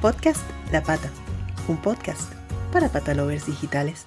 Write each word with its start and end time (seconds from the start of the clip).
Podcast 0.00 0.48
La 0.70 0.80
Pata, 0.80 1.10
un 1.66 1.76
podcast 1.82 2.32
para 2.72 2.88
patalovers 2.88 3.46
digitales. 3.46 4.06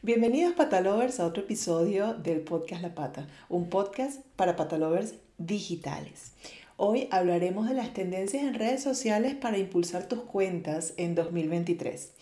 Bienvenidos 0.00 0.52
patalovers 0.52 1.18
a 1.18 1.26
otro 1.26 1.42
episodio 1.42 2.14
del 2.14 2.42
podcast 2.42 2.80
La 2.80 2.94
Pata, 2.94 3.26
un 3.48 3.68
podcast 3.68 4.24
para 4.36 4.54
patalovers 4.54 5.14
digitales. 5.38 6.34
Hoy 6.76 7.08
hablaremos 7.10 7.68
de 7.68 7.74
las 7.74 7.92
tendencias 7.92 8.44
en 8.44 8.54
redes 8.54 8.80
sociales 8.80 9.34
para 9.34 9.58
impulsar 9.58 10.06
tus 10.06 10.20
cuentas 10.20 10.94
en 10.98 11.16
2023. 11.16 12.12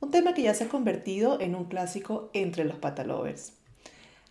Un 0.00 0.10
tema 0.10 0.34
que 0.34 0.42
ya 0.42 0.54
se 0.54 0.64
ha 0.64 0.68
convertido 0.68 1.40
en 1.40 1.54
un 1.54 1.66
clásico 1.66 2.30
entre 2.32 2.64
los 2.64 2.78
patalovers. 2.78 3.52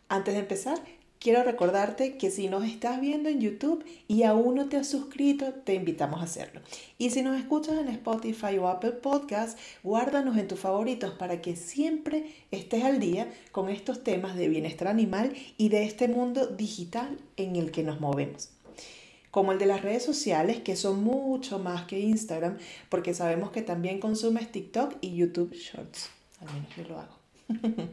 Antes 0.10 0.34
de 0.34 0.42
empezar, 0.42 0.78
quiero 1.26 1.42
recordarte 1.42 2.18
que 2.18 2.30
si 2.30 2.50
nos 2.50 2.64
estás 2.66 3.02
viendo 3.02 3.30
en 3.30 3.42
YouTube 3.42 3.84
y 4.08 4.22
aún 4.22 4.54
no 4.54 4.70
te 4.70 4.78
has 4.78 4.88
suscrito, 4.88 5.54
te 5.54 5.74
invitamos 5.74 6.22
a 6.22 6.26
hacerlo. 6.26 6.62
Y 7.00 7.10
si 7.10 7.24
nos 7.24 7.36
escuchas 7.36 7.80
en 7.80 7.88
Spotify 7.88 8.60
o 8.60 8.68
Apple 8.68 8.92
Podcast, 8.92 9.58
guárdanos 9.82 10.38
en 10.38 10.48
tus 10.48 10.60
favoritos 10.60 11.14
para 11.14 11.42
que 11.42 11.56
siempre 11.56 12.32
estés 12.52 12.84
al 12.84 13.00
día 13.00 13.28
con 13.52 13.70
estos 13.70 14.04
temas 14.04 14.36
de 14.36 14.50
bienestar 14.50 14.88
animal 14.88 15.34
y 15.58 15.70
de 15.70 15.86
este 15.86 16.08
mundo 16.08 16.46
digital 16.46 17.18
en 17.38 17.56
el 17.56 17.72
que 17.72 17.82
nos 17.82 18.00
movemos 18.00 18.52
como 19.32 19.52
el 19.52 19.58
de 19.58 19.66
las 19.66 19.82
redes 19.82 20.06
sociales, 20.06 20.62
que 20.62 20.78
son 20.78 21.04
mucho 21.04 21.60
más 21.60 21.84
que 21.88 22.00
Instagram, 22.00 22.58
porque 22.88 23.14
sabemos 23.14 23.52
que 23.52 23.64
también 23.64 24.00
consumes 24.00 24.50
TikTok 24.50 24.96
y 25.02 25.14
YouTube 25.14 25.54
Shorts. 25.54 26.10
Al 26.40 26.54
menos 26.54 26.70
yo 26.78 26.84
lo 26.84 27.00
hago. 27.00 27.15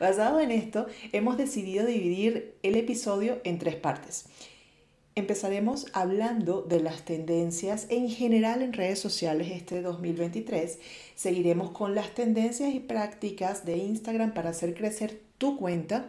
Basado 0.00 0.40
en 0.40 0.50
esto, 0.50 0.86
hemos 1.12 1.36
decidido 1.36 1.86
dividir 1.86 2.54
el 2.62 2.76
episodio 2.76 3.40
en 3.44 3.58
tres 3.58 3.76
partes. 3.76 4.26
Empezaremos 5.14 5.86
hablando 5.94 6.60
de 6.60 6.80
las 6.80 7.04
tendencias 7.04 7.86
en 7.88 8.10
general 8.10 8.60
en 8.60 8.74
redes 8.74 8.98
sociales 8.98 9.48
este 9.50 9.80
2023. 9.80 10.78
Seguiremos 11.14 11.70
con 11.70 11.94
las 11.94 12.14
tendencias 12.14 12.74
y 12.74 12.80
prácticas 12.80 13.64
de 13.64 13.78
Instagram 13.78 14.34
para 14.34 14.50
hacer 14.50 14.74
crecer 14.74 15.18
tu 15.38 15.56
cuenta. 15.56 16.06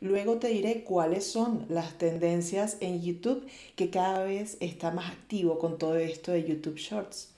Luego 0.00 0.38
te 0.38 0.48
diré 0.48 0.82
cuáles 0.82 1.24
son 1.24 1.66
las 1.68 1.98
tendencias 1.98 2.78
en 2.80 3.00
YouTube 3.00 3.46
que 3.76 3.90
cada 3.90 4.24
vez 4.24 4.56
está 4.58 4.90
más 4.90 5.12
activo 5.12 5.58
con 5.58 5.78
todo 5.78 5.96
esto 5.96 6.32
de 6.32 6.44
YouTube 6.44 6.78
Shorts. 6.78 7.28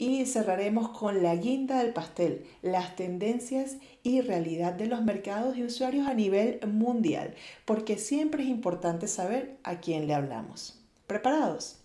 Y 0.00 0.24
cerraremos 0.24 0.88
con 0.88 1.22
la 1.22 1.36
guinda 1.36 1.76
del 1.76 1.92
pastel, 1.92 2.46
las 2.62 2.96
tendencias 2.96 3.76
y 4.02 4.22
realidad 4.22 4.72
de 4.72 4.86
los 4.86 5.02
mercados 5.02 5.58
y 5.58 5.62
usuarios 5.62 6.08
a 6.08 6.14
nivel 6.14 6.58
mundial, 6.66 7.34
porque 7.66 7.98
siempre 7.98 8.42
es 8.42 8.48
importante 8.48 9.08
saber 9.08 9.58
a 9.62 9.80
quién 9.80 10.06
le 10.06 10.14
hablamos. 10.14 10.80
¿Preparados? 11.06 11.80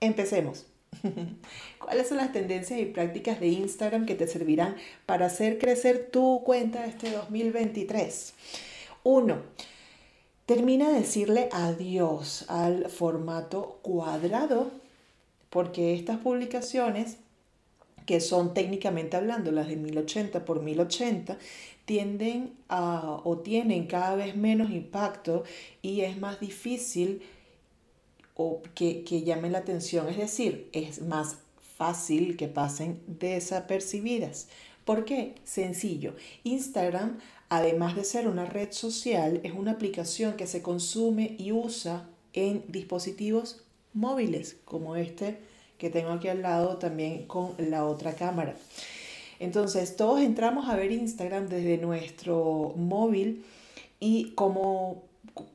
Empecemos. 0.00 0.66
¿Cuáles 1.78 2.08
son 2.08 2.18
las 2.18 2.30
tendencias 2.30 2.78
y 2.78 2.84
prácticas 2.84 3.40
de 3.40 3.48
Instagram 3.48 4.04
que 4.04 4.16
te 4.16 4.28
servirán 4.28 4.76
para 5.06 5.24
hacer 5.24 5.58
crecer 5.58 6.10
tu 6.12 6.42
cuenta 6.44 6.84
este 6.84 7.10
2023? 7.10 8.34
Uno, 9.02 9.38
termina 10.44 10.90
de 10.90 11.00
decirle 11.00 11.48
adiós 11.52 12.44
al 12.48 12.90
formato 12.90 13.78
cuadrado, 13.80 14.70
porque 15.48 15.94
estas 15.94 16.18
publicaciones 16.18 17.16
que 18.06 18.20
son 18.20 18.54
técnicamente 18.54 19.16
hablando 19.16 19.52
las 19.52 19.68
de 19.68 19.76
1080 19.76 20.44
por 20.44 20.62
1080, 20.62 21.38
tienden 21.84 22.54
a 22.68 23.20
o 23.24 23.38
tienen 23.38 23.86
cada 23.86 24.16
vez 24.16 24.36
menos 24.36 24.70
impacto 24.70 25.44
y 25.82 26.00
es 26.00 26.18
más 26.18 26.40
difícil 26.40 27.22
o 28.34 28.62
que, 28.74 29.02
que 29.04 29.22
llamen 29.22 29.52
la 29.52 29.58
atención, 29.58 30.08
es 30.08 30.18
decir, 30.18 30.68
es 30.72 31.02
más 31.02 31.38
fácil 31.76 32.36
que 32.36 32.48
pasen 32.48 33.00
desapercibidas. 33.06 34.48
¿Por 34.84 35.04
qué? 35.04 35.34
Sencillo. 35.44 36.14
Instagram, 36.44 37.18
además 37.48 37.96
de 37.96 38.04
ser 38.04 38.28
una 38.28 38.44
red 38.44 38.72
social, 38.72 39.40
es 39.42 39.52
una 39.52 39.72
aplicación 39.72 40.36
que 40.36 40.46
se 40.46 40.62
consume 40.62 41.34
y 41.38 41.52
usa 41.52 42.08
en 42.32 42.64
dispositivos 42.68 43.64
móviles 43.94 44.58
como 44.64 44.96
este 44.96 45.38
que 45.78 45.90
tengo 45.90 46.10
aquí 46.10 46.28
al 46.28 46.42
lado 46.42 46.76
también 46.76 47.26
con 47.26 47.54
la 47.58 47.84
otra 47.84 48.14
cámara. 48.14 48.54
Entonces, 49.38 49.96
todos 49.96 50.20
entramos 50.20 50.68
a 50.68 50.76
ver 50.76 50.92
Instagram 50.92 51.48
desde 51.48 51.78
nuestro 51.78 52.72
móvil 52.76 53.44
y 54.00 54.32
como 54.34 55.02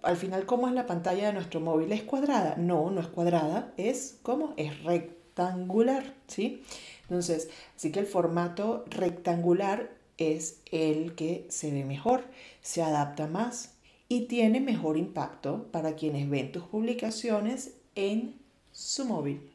al 0.03 0.17
final, 0.17 0.45
¿cómo 0.45 0.67
es 0.67 0.73
la 0.73 0.85
pantalla 0.85 1.27
de 1.27 1.33
nuestro 1.33 1.59
móvil? 1.59 1.91
¿Es 1.91 2.03
cuadrada? 2.03 2.55
No, 2.57 2.91
no 2.91 3.01
es 3.01 3.07
cuadrada, 3.07 3.73
es 3.77 4.19
como 4.21 4.53
es 4.57 4.83
rectangular, 4.83 6.13
¿sí? 6.27 6.63
Entonces, 7.03 7.49
así 7.75 7.91
que 7.91 7.99
el 7.99 8.05
formato 8.05 8.85
rectangular 8.89 9.89
es 10.17 10.59
el 10.71 11.15
que 11.15 11.47
se 11.49 11.71
ve 11.71 11.83
mejor, 11.83 12.23
se 12.61 12.83
adapta 12.83 13.27
más 13.27 13.73
y 14.07 14.27
tiene 14.27 14.59
mejor 14.59 14.97
impacto 14.97 15.67
para 15.71 15.95
quienes 15.95 16.29
ven 16.29 16.51
tus 16.51 16.63
publicaciones 16.63 17.73
en 17.95 18.35
su 18.71 19.05
móvil. 19.05 19.50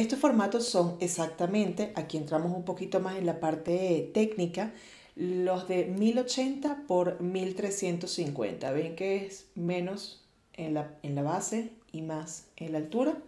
Estos 0.00 0.18
formatos 0.18 0.66
son 0.66 0.96
exactamente, 1.00 1.92
aquí 1.94 2.16
entramos 2.16 2.56
un 2.56 2.64
poquito 2.64 3.00
más 3.00 3.18
en 3.18 3.26
la 3.26 3.38
parte 3.38 4.10
técnica, 4.14 4.72
los 5.14 5.68
de 5.68 5.84
1080 5.84 6.84
por 6.88 7.20
1350. 7.20 8.70
Ven 8.70 8.96
que 8.96 9.26
es 9.26 9.48
menos 9.54 10.24
en 10.54 10.72
la, 10.72 10.96
en 11.02 11.14
la 11.16 11.22
base 11.22 11.72
y 11.92 12.00
más 12.00 12.46
en 12.56 12.72
la 12.72 12.78
altura. 12.78 13.18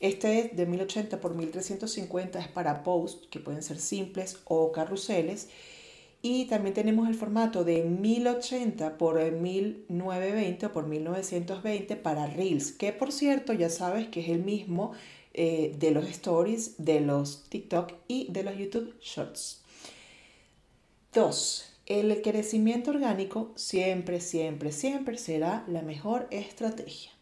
Este 0.00 0.38
es 0.38 0.56
de 0.56 0.64
1080 0.64 1.20
por 1.20 1.34
1350, 1.34 2.38
es 2.40 2.48
para 2.48 2.82
posts 2.84 3.26
que 3.26 3.40
pueden 3.40 3.62
ser 3.62 3.78
simples 3.78 4.38
o 4.46 4.72
carruseles. 4.72 5.50
Y 6.22 6.46
también 6.46 6.74
tenemos 6.74 7.06
el 7.06 7.16
formato 7.16 7.64
de 7.64 7.82
1080 7.82 8.96
por 8.96 9.20
1920 9.30 10.66
o 10.66 10.72
por 10.72 10.86
1920 10.86 11.96
para 11.96 12.26
Reels, 12.26 12.72
que 12.72 12.92
por 12.94 13.12
cierto 13.12 13.52
ya 13.52 13.68
sabes 13.68 14.08
que 14.08 14.20
es 14.20 14.30
el 14.30 14.42
mismo 14.42 14.94
eh, 15.40 15.72
de 15.78 15.92
los 15.92 16.04
stories, 16.08 16.74
de 16.78 16.98
los 17.00 17.44
TikTok 17.48 17.92
y 18.08 18.26
de 18.32 18.42
los 18.42 18.58
YouTube 18.58 18.92
Shorts. 19.00 19.62
Dos, 21.12 21.72
el 21.86 22.20
crecimiento 22.22 22.90
orgánico 22.90 23.52
siempre, 23.54 24.20
siempre, 24.20 24.72
siempre 24.72 25.16
será 25.16 25.64
la 25.68 25.82
mejor 25.82 26.26
estrategia. 26.32 27.12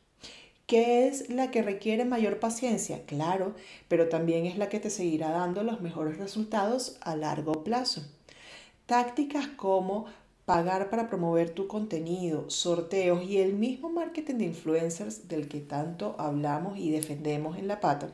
¿Qué 0.67 1.07
es 1.07 1.29
la 1.29 1.51
que 1.51 1.61
requiere 1.61 2.07
mayor 2.07 2.41
paciencia? 2.41 3.05
Claro, 3.05 3.55
pero 3.87 4.09
también 4.09 4.47
es 4.47 4.57
la 4.57 4.71
que 4.71 4.81
te 4.81 4.89
seguirá 4.89 5.31
dando 5.31 5.63
los 5.63 5.83
mejores 5.83 6.17
resultados 6.17 6.97
a 7.03 7.17
largo 7.17 7.65
plazo. 7.65 8.03
Tácticas 8.87 9.47
como 9.47 10.07
pagar 10.47 10.91
para 10.91 11.09
promover 11.09 11.51
tu 11.51 11.67
contenido, 11.67 12.49
sorteos 12.49 13.25
y 13.25 13.39
el 13.39 13.55
mismo 13.55 13.91
marketing 13.91 14.37
de 14.37 14.45
influencers 14.45 15.27
del 15.27 15.49
que 15.49 15.61
tanto 15.61 16.15
hablamos 16.19 16.79
y 16.79 16.91
defendemos 16.93 17.59
en 17.59 17.67
la 17.67 17.81
pata, 17.81 18.11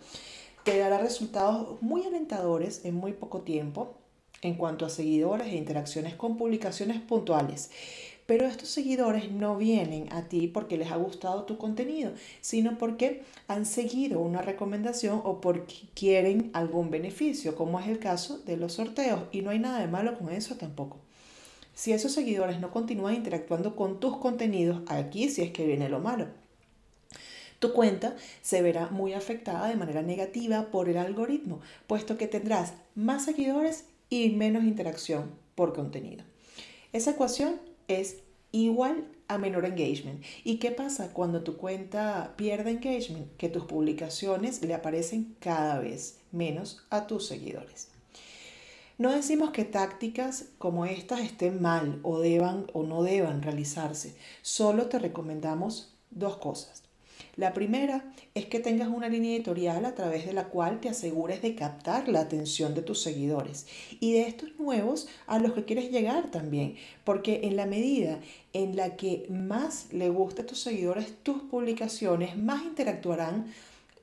te 0.65 0.79
dará 0.79 0.97
resultados 0.97 1.81
muy 1.83 2.05
alentadores 2.05 2.87
en 2.87 2.95
muy 2.95 3.13
poco 3.13 3.43
tiempo 3.43 3.95
en 4.41 4.55
cuanto 4.55 4.87
a 4.87 4.91
seguidores 4.91 5.49
e 5.49 5.57
interacciones 5.57 6.15
con 6.15 6.39
publicaciones 6.39 7.01
puntuales. 7.03 7.71
Pero 8.25 8.47
estos 8.47 8.71
seguidores 8.71 9.31
no 9.31 9.59
vienen 9.59 10.11
a 10.11 10.29
ti 10.29 10.47
porque 10.47 10.79
les 10.79 10.91
ha 10.91 10.97
gustado 10.97 11.43
tu 11.43 11.59
contenido, 11.59 12.13
sino 12.41 12.79
porque 12.79 13.25
han 13.47 13.67
seguido 13.67 14.21
una 14.21 14.41
recomendación 14.41 15.21
o 15.25 15.43
porque 15.43 15.75
quieren 15.95 16.51
algún 16.55 16.91
beneficio, 16.91 17.57
como 17.57 17.79
es 17.79 17.89
el 17.89 17.99
caso 17.99 18.39
de 18.39 18.57
los 18.57 18.75
sorteos. 18.75 19.25
Y 19.33 19.43
no 19.43 19.51
hay 19.51 19.59
nada 19.59 19.81
de 19.81 19.89
malo 19.89 20.17
con 20.19 20.31
eso 20.31 20.57
tampoco. 20.57 20.99
Si 21.75 21.93
esos 21.93 22.13
seguidores 22.13 22.61
no 22.61 22.71
continúan 22.71 23.15
interactuando 23.15 23.77
con 23.77 23.99
tus 24.01 24.19
contenidos, 24.19 24.83
aquí 24.87 25.29
sí 25.29 25.43
es 25.43 25.53
que 25.53 25.67
viene 25.67 25.89
lo 25.89 26.01
malo. 26.01 26.29
Tu 27.59 27.73
cuenta 27.73 28.17
se 28.43 28.61
verá 28.61 28.89
muy 28.91 29.13
afectada 29.13 29.69
de 29.69 29.77
manera 29.77 30.03
negativa 30.03 30.71
por 30.71 30.89
el 30.89 30.97
algoritmo, 30.97 31.61
puesto 31.87 32.19
que 32.19 32.27
tendrás 32.27 32.75
más 32.97 33.25
seguidores 33.25 33.85
y 34.11 34.31
menos 34.31 34.65
interacción 34.65 35.31
por 35.55 35.73
contenido. 35.73 36.25
Esa 36.93 37.13
ecuación 37.13 37.61
es 37.87 38.17
igual 38.51 39.07
a 39.29 39.39
menor 39.39 39.65
engagement. 39.65 40.23
¿Y 40.43 40.57
qué 40.57 40.73
pasa 40.73 41.13
cuando 41.13 41.45
tu 41.45 41.57
cuenta 41.57 42.35
pierde 42.37 42.73
engagement? 42.73 43.35
Que 43.37 43.49
tus 43.49 43.65
publicaciones 43.65 44.61
le 44.63 44.75
aparecen 44.75 45.37
cada 45.39 45.79
vez 45.79 46.19
menos 46.33 46.85
a 46.91 47.07
tus 47.07 47.29
seguidores. 47.29 47.92
No 49.03 49.11
decimos 49.11 49.51
que 49.51 49.65
tácticas 49.65 50.45
como 50.59 50.87
estas 50.87 51.19
estén 51.23 51.61
mal 51.61 51.99
o 52.05 52.21
deban 52.21 52.69
o 52.73 52.85
no 52.85 53.03
deban 53.03 53.43
realizarse. 53.43 54.15
Solo 54.43 54.87
te 54.87 55.01
recomendamos 55.01 55.93
dos 56.13 56.37
cosas. 56.37 56.85
La 57.35 57.53
primera 57.53 58.05
es 58.37 58.47
que 58.47 58.61
tengas 58.61 58.87
una 58.87 59.09
línea 59.09 59.35
editorial 59.35 59.87
a 59.87 59.97
través 59.97 60.25
de 60.25 60.33
la 60.33 60.45
cual 60.45 60.81
te 60.81 60.89
asegures 60.89 61.43
de 61.43 61.57
captar 61.57 62.07
la 62.07 62.21
atención 62.21 62.75
de 62.75 62.83
tus 62.83 63.03
seguidores 63.03 63.67
y 63.99 64.13
de 64.13 64.23
estos 64.23 64.51
nuevos 64.61 65.09
a 65.27 65.41
los 65.41 65.53
que 65.53 65.65
quieres 65.65 65.91
llegar 65.91 66.31
también, 66.31 66.77
porque 67.03 67.41
en 67.43 67.57
la 67.57 67.67
medida 67.67 68.21
en 68.53 68.77
la 68.77 68.95
que 68.95 69.27
más 69.29 69.93
le 69.93 70.11
guste 70.11 70.43
a 70.43 70.47
tus 70.47 70.61
seguidores 70.61 71.13
tus 71.25 71.43
publicaciones, 71.43 72.39
más 72.39 72.63
interactuarán 72.63 73.47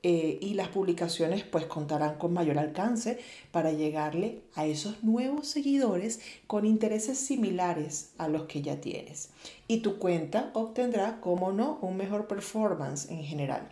eh, 0.02 0.38
y 0.40 0.54
las 0.54 0.68
publicaciones 0.68 1.44
pues 1.44 1.66
contarán 1.66 2.16
con 2.16 2.32
mayor 2.32 2.58
alcance 2.58 3.18
para 3.52 3.72
llegarle 3.72 4.40
a 4.54 4.66
esos 4.66 5.04
nuevos 5.04 5.46
seguidores 5.46 6.20
con 6.46 6.64
intereses 6.64 7.18
similares 7.18 8.12
a 8.16 8.28
los 8.28 8.44
que 8.44 8.62
ya 8.62 8.80
tienes. 8.80 9.28
Y 9.68 9.78
tu 9.78 9.98
cuenta 9.98 10.50
obtendrá, 10.54 11.20
como 11.20 11.52
no, 11.52 11.78
un 11.82 11.96
mejor 11.98 12.28
performance 12.28 13.10
en 13.10 13.22
general. 13.24 13.70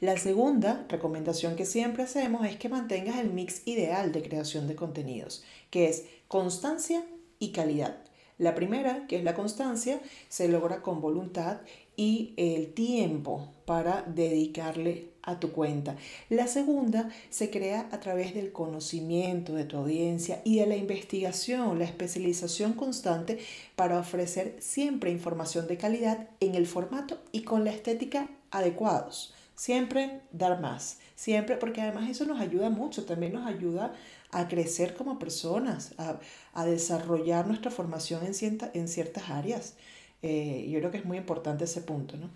La 0.00 0.16
segunda 0.16 0.86
recomendación 0.88 1.56
que 1.56 1.66
siempre 1.66 2.04
hacemos 2.04 2.46
es 2.46 2.56
que 2.56 2.68
mantengas 2.68 3.18
el 3.18 3.30
mix 3.30 3.66
ideal 3.66 4.12
de 4.12 4.22
creación 4.22 4.68
de 4.68 4.76
contenidos, 4.76 5.44
que 5.70 5.88
es 5.88 6.04
constancia 6.28 7.04
y 7.38 7.50
calidad. 7.50 7.98
La 8.38 8.54
primera, 8.54 9.08
que 9.08 9.16
es 9.16 9.24
la 9.24 9.34
constancia, 9.34 10.00
se 10.28 10.48
logra 10.48 10.82
con 10.82 11.00
voluntad 11.00 11.58
y 11.98 12.32
el 12.36 12.72
tiempo 12.72 13.52
para 13.66 14.02
dedicarle 14.02 15.10
a 15.22 15.38
tu 15.40 15.52
cuenta. 15.52 15.96
La 16.30 16.46
segunda 16.46 17.10
se 17.28 17.50
crea 17.50 17.88
a 17.92 18.00
través 18.00 18.34
del 18.34 18.52
conocimiento 18.52 19.52
de 19.52 19.64
tu 19.64 19.76
audiencia 19.76 20.40
y 20.44 20.60
de 20.60 20.66
la 20.66 20.76
investigación, 20.76 21.78
la 21.78 21.84
especialización 21.84 22.72
constante 22.72 23.40
para 23.76 23.98
ofrecer 23.98 24.56
siempre 24.60 25.10
información 25.10 25.66
de 25.66 25.76
calidad 25.76 26.28
en 26.40 26.54
el 26.54 26.66
formato 26.66 27.18
y 27.32 27.42
con 27.42 27.64
la 27.64 27.72
estética 27.72 28.30
adecuados. 28.50 29.34
Siempre 29.54 30.20
dar 30.30 30.60
más, 30.60 31.00
siempre, 31.16 31.56
porque 31.56 31.82
además 31.82 32.08
eso 32.08 32.24
nos 32.24 32.40
ayuda 32.40 32.70
mucho, 32.70 33.04
también 33.04 33.32
nos 33.32 33.46
ayuda 33.46 33.92
a 34.30 34.46
crecer 34.46 34.94
como 34.94 35.18
personas, 35.18 35.94
a, 35.98 36.64
desarrollar 36.64 37.48
nuestra 37.48 37.72
formación 37.72 38.24
en, 38.24 38.58
en 38.72 38.88
ciertas 38.88 39.30
áreas. 39.30 39.74
Eh, 40.22 40.66
yo 40.70 40.78
creo 40.80 40.90
que 40.90 40.98
es 40.98 41.04
muy 41.04 41.18
importante 41.18 41.64
ese 41.64 41.80
punto, 41.82 42.16
¿no? 42.16 42.28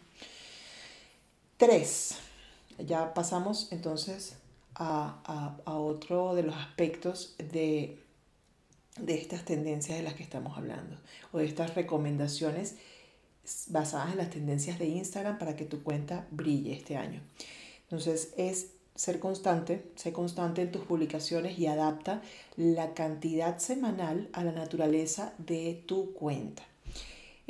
Tres, 1.56 2.17
ya 2.79 3.14
pasamos 3.14 3.70
entonces 3.70 4.37
a, 4.75 5.56
otro 5.64 6.34
de 6.34 6.43
los 6.43 6.56
aspectos 6.56 7.34
de, 7.38 7.99
de 8.99 9.14
estas 9.14 9.44
tendencias 9.44 9.96
de 9.96 10.02
las 10.02 10.14
que 10.14 10.23
estamos 10.23 10.56
hablando, 10.56 10.96
o 11.32 11.38
de 11.38 11.46
estas 11.46 11.75
recomendaciones 11.75 12.76
basadas 13.69 14.12
en 14.12 14.19
las 14.19 14.31
tendencias 14.31 14.78
de 14.78 14.87
Instagram 14.87 15.38
para 15.38 15.56
que 15.56 15.64
tu 15.64 15.82
cuenta 15.82 16.26
brille 16.31 16.73
este 16.73 16.96
año. 16.96 17.20
Entonces 17.85 18.32
es 18.37 18.69
ser 18.94 19.19
constante, 19.19 19.90
ser 19.96 20.12
constante 20.12 20.62
en 20.62 20.70
tus 20.70 20.85
publicaciones 20.85 21.58
y 21.58 21.67
adapta 21.67 22.23
la 22.56 22.94
cantidad 22.94 23.58
semanal 23.58 24.28
a 24.32 24.44
la 24.44 24.52
naturaleza 24.52 25.35
de 25.38 25.82
tu 25.87 26.12
cuenta. 26.12 26.62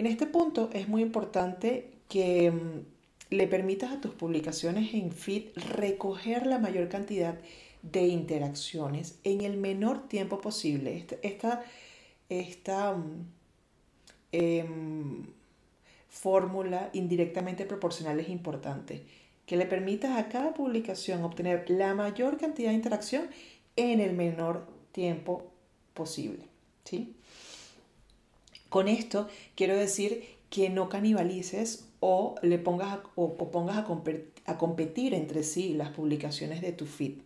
En 0.03 0.09
este 0.09 0.27
punto 0.27 0.69
es 0.73 0.89
muy 0.89 1.01
importante 1.01 1.93
que 2.09 2.51
mm, 2.51 3.37
le 3.37 3.47
permitas 3.47 3.93
a 3.93 4.01
tus 4.01 4.13
publicaciones 4.13 4.95
en 4.95 5.13
feed 5.13 5.57
recoger 5.77 6.45
la 6.45 6.59
mayor 6.59 6.89
cantidad 6.89 7.39
de 7.83 8.09
interacciones 8.09 9.21
en 9.23 9.43
el 9.43 9.59
menor 9.59 10.09
tiempo 10.09 10.41
posible. 10.41 10.97
Este, 10.97 11.21
esta, 12.29 12.95
mm, 12.95 13.27
em, 14.33 15.27
fórmula 16.09 16.91
indirectamente 16.95 17.65
proporcional 17.65 18.19
es 18.19 18.29
importante. 18.29 19.05
Que 19.47 19.57
le 19.57 19.67
permitas 19.67 20.19
a 20.19 20.29
cada 20.29 20.53
publicación 20.53 21.23
obtener 21.23 21.71
la 21.71 21.95
mayor 21.95 22.39
cantidad 22.39 22.71
de 22.71 22.75
interacción 22.75 23.29
en 23.77 24.01
el 24.01 24.15
menor 24.15 24.67
tiempo 24.91 25.53
posible. 25.95 26.43
¿sí? 26.83 27.15
Con 28.73 28.89
esto 28.89 29.29
quiero 29.55 29.77
decir 29.77 30.25
que 30.49 30.71
no 30.71 30.89
canibalices 30.89 31.91
o 32.01 32.37
le 32.41 32.59
pongas 32.59 32.89
a, 32.89 33.03
o, 33.17 33.37
pongas 33.37 33.77
a, 33.77 34.57
competir 34.57 35.13
entre 35.13 35.43
sí 35.43 35.75
las 35.75 35.91
publicaciones 35.91 36.63
de 36.63 36.73
tu 36.73 36.87
feed. 36.87 37.19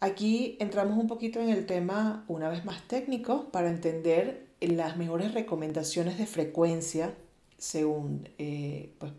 Aquí 0.00 0.56
entramos 0.58 0.98
un 0.98 1.06
poquito 1.06 1.38
en 1.38 1.50
el 1.50 1.66
tema 1.66 2.24
una 2.26 2.48
vez 2.48 2.64
más 2.64 2.82
técnico 2.88 3.44
para 3.52 3.68
entender 3.68 4.48
las 4.60 4.96
mejores 4.96 5.34
recomendaciones 5.34 6.18
de 6.18 6.26
frecuencia 6.26 7.14
según, 7.58 8.28
eh, 8.38 8.90
pues, 8.98 9.12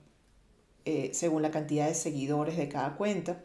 eh, 0.84 1.12
según 1.14 1.44
la 1.44 1.52
cantidad 1.52 1.88
de 1.88 1.96
seguidores 1.96 2.58
de 2.58 2.68
cada 2.68 2.98
cuenta. 2.98 3.42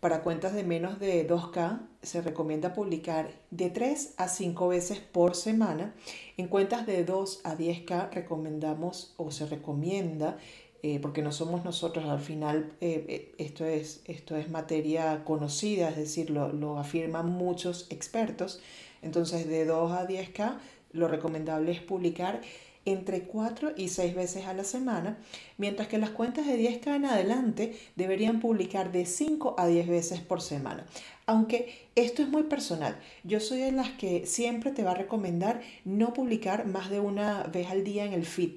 Para 0.00 0.22
cuentas 0.22 0.54
de 0.54 0.64
menos 0.64 0.98
de 0.98 1.28
2K 1.28 1.80
se 2.00 2.22
recomienda 2.22 2.72
publicar 2.72 3.30
de 3.50 3.68
3 3.68 4.14
a 4.16 4.28
5 4.28 4.68
veces 4.68 4.98
por 4.98 5.36
semana. 5.36 5.94
En 6.38 6.48
cuentas 6.48 6.86
de 6.86 7.04
2 7.04 7.42
a 7.44 7.54
10K 7.54 8.10
recomendamos 8.10 9.12
o 9.18 9.30
se 9.30 9.44
recomienda, 9.44 10.38
eh, 10.82 11.00
porque 11.00 11.20
no 11.20 11.32
somos 11.32 11.66
nosotros, 11.66 12.06
al 12.06 12.20
final 12.20 12.72
esto, 12.80 13.66
es, 13.66 14.00
esto 14.06 14.36
es 14.36 14.48
materia 14.48 15.22
conocida, 15.24 15.90
es 15.90 15.96
decir, 15.96 16.30
lo, 16.30 16.50
lo 16.50 16.78
afirman 16.78 17.28
muchos 17.28 17.86
expertos. 17.90 18.62
Entonces 19.02 19.46
de 19.48 19.66
2 19.66 19.92
a 19.92 20.08
10K 20.08 20.56
lo 20.92 21.08
recomendable 21.08 21.72
es 21.72 21.80
publicar 21.80 22.40
entre 22.84 23.22
4 23.22 23.72
y 23.76 23.88
6 23.88 24.14
veces 24.14 24.46
a 24.46 24.54
la 24.54 24.64
semana, 24.64 25.18
mientras 25.58 25.88
que 25.88 25.98
las 25.98 26.10
cuentas 26.10 26.46
de 26.46 26.58
10K 26.58 26.96
en 26.96 27.04
adelante 27.04 27.78
deberían 27.96 28.40
publicar 28.40 28.90
de 28.92 29.06
5 29.06 29.54
a 29.58 29.66
10 29.66 29.88
veces 29.88 30.20
por 30.20 30.40
semana. 30.40 30.86
Aunque 31.26 31.88
esto 31.94 32.22
es 32.22 32.28
muy 32.28 32.44
personal, 32.44 32.96
yo 33.22 33.40
soy 33.40 33.60
de 33.60 33.72
las 33.72 33.90
que 33.90 34.26
siempre 34.26 34.72
te 34.72 34.82
va 34.82 34.92
a 34.92 34.96
recomendar 34.96 35.60
no 35.84 36.12
publicar 36.12 36.66
más 36.66 36.90
de 36.90 37.00
una 37.00 37.44
vez 37.44 37.68
al 37.70 37.84
día 37.84 38.04
en 38.04 38.12
el 38.12 38.24
feed. 38.24 38.52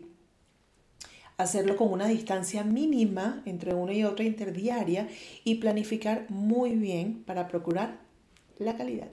Hacerlo 1.37 1.75
con 1.75 1.91
una 1.91 2.07
distancia 2.07 2.63
mínima 2.63 3.41
entre 3.45 3.73
una 3.73 3.93
y 3.93 4.03
otra 4.03 4.23
interdiaria 4.23 5.09
y 5.43 5.55
planificar 5.55 6.27
muy 6.29 6.71
bien 6.71 7.23
para 7.25 7.47
procurar 7.47 7.99
la 8.57 8.77
calidad. 8.77 9.09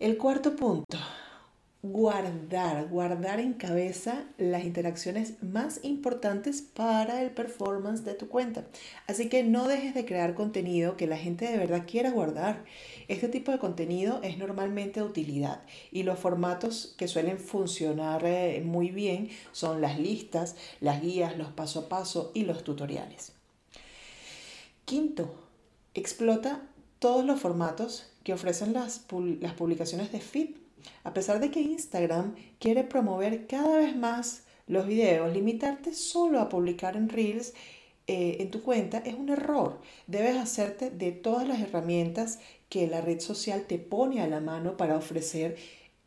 El 0.00 0.16
cuarto 0.16 0.56
punto, 0.56 0.98
guardar, 1.84 2.88
guardar 2.88 3.40
en 3.40 3.52
cabeza 3.52 4.24
las 4.38 4.64
interacciones 4.64 5.42
más 5.42 5.80
importantes 5.82 6.62
para 6.62 7.20
el 7.20 7.30
performance 7.30 8.06
de 8.06 8.14
tu 8.14 8.28
cuenta. 8.28 8.64
Así 9.06 9.28
que 9.28 9.42
no 9.42 9.68
dejes 9.68 9.92
de 9.92 10.06
crear 10.06 10.34
contenido 10.34 10.96
que 10.96 11.06
la 11.06 11.18
gente 11.18 11.46
de 11.46 11.58
verdad 11.58 11.84
quiera 11.86 12.10
guardar. 12.10 12.64
Este 13.08 13.28
tipo 13.28 13.52
de 13.52 13.58
contenido 13.58 14.20
es 14.22 14.38
normalmente 14.38 15.00
de 15.00 15.06
utilidad 15.06 15.60
y 15.92 16.04
los 16.04 16.18
formatos 16.18 16.94
que 16.96 17.06
suelen 17.06 17.38
funcionar 17.38 18.24
eh, 18.24 18.62
muy 18.64 18.88
bien 18.88 19.28
son 19.52 19.82
las 19.82 19.98
listas, 19.98 20.56
las 20.80 21.02
guías, 21.02 21.36
los 21.36 21.52
paso 21.52 21.80
a 21.80 21.88
paso 21.90 22.30
y 22.32 22.46
los 22.46 22.64
tutoriales. 22.64 23.32
Quinto, 24.86 25.34
explota 25.92 26.62
todos 26.98 27.26
los 27.26 27.38
formatos 27.38 28.10
que 28.22 28.32
ofrecen 28.32 28.72
las, 28.72 29.04
las 29.40 29.52
publicaciones 29.52 30.10
de 30.12 30.20
feed 30.20 30.63
a 31.02 31.12
pesar 31.12 31.40
de 31.40 31.50
que 31.50 31.60
Instagram 31.60 32.34
quiere 32.58 32.84
promover 32.84 33.46
cada 33.46 33.78
vez 33.78 33.96
más 33.96 34.44
los 34.66 34.86
videos, 34.86 35.32
limitarte 35.32 35.92
solo 35.94 36.40
a 36.40 36.48
publicar 36.48 36.96
en 36.96 37.08
Reels 37.08 37.52
eh, 38.06 38.36
en 38.40 38.50
tu 38.50 38.62
cuenta 38.62 38.98
es 38.98 39.14
un 39.14 39.30
error. 39.30 39.80
Debes 40.06 40.36
hacerte 40.36 40.90
de 40.90 41.12
todas 41.12 41.48
las 41.48 41.60
herramientas 41.60 42.38
que 42.68 42.86
la 42.86 43.00
red 43.00 43.20
social 43.20 43.64
te 43.66 43.78
pone 43.78 44.20
a 44.20 44.26
la 44.26 44.40
mano 44.40 44.76
para 44.76 44.96
ofrecer 44.96 45.56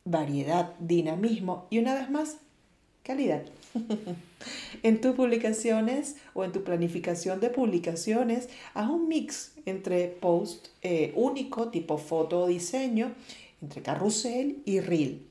variedad, 0.06 0.74
dinamismo 0.80 1.66
y 1.70 1.80
una 1.80 1.96
vez 1.96 2.10
más, 2.10 2.38
calidad. 3.04 3.44
en 4.84 5.02
tus 5.02 5.16
publicaciones 5.16 6.18
o 6.34 6.44
en 6.44 6.52
tu 6.52 6.64
planificación 6.64 7.40
de 7.40 7.50
publicaciones, 7.50 8.50
haz 8.74 8.90
un 8.90 9.08
mix 9.08 9.54
entre 9.66 10.08
post 10.08 10.68
eh, 10.84 11.14
único, 11.16 11.70
tipo 11.70 11.98
foto 11.98 12.42
o 12.42 12.48
diseño, 12.48 13.14
entre 13.62 13.82
carrusel 13.82 14.62
y 14.66 14.80
reel. 14.80 15.28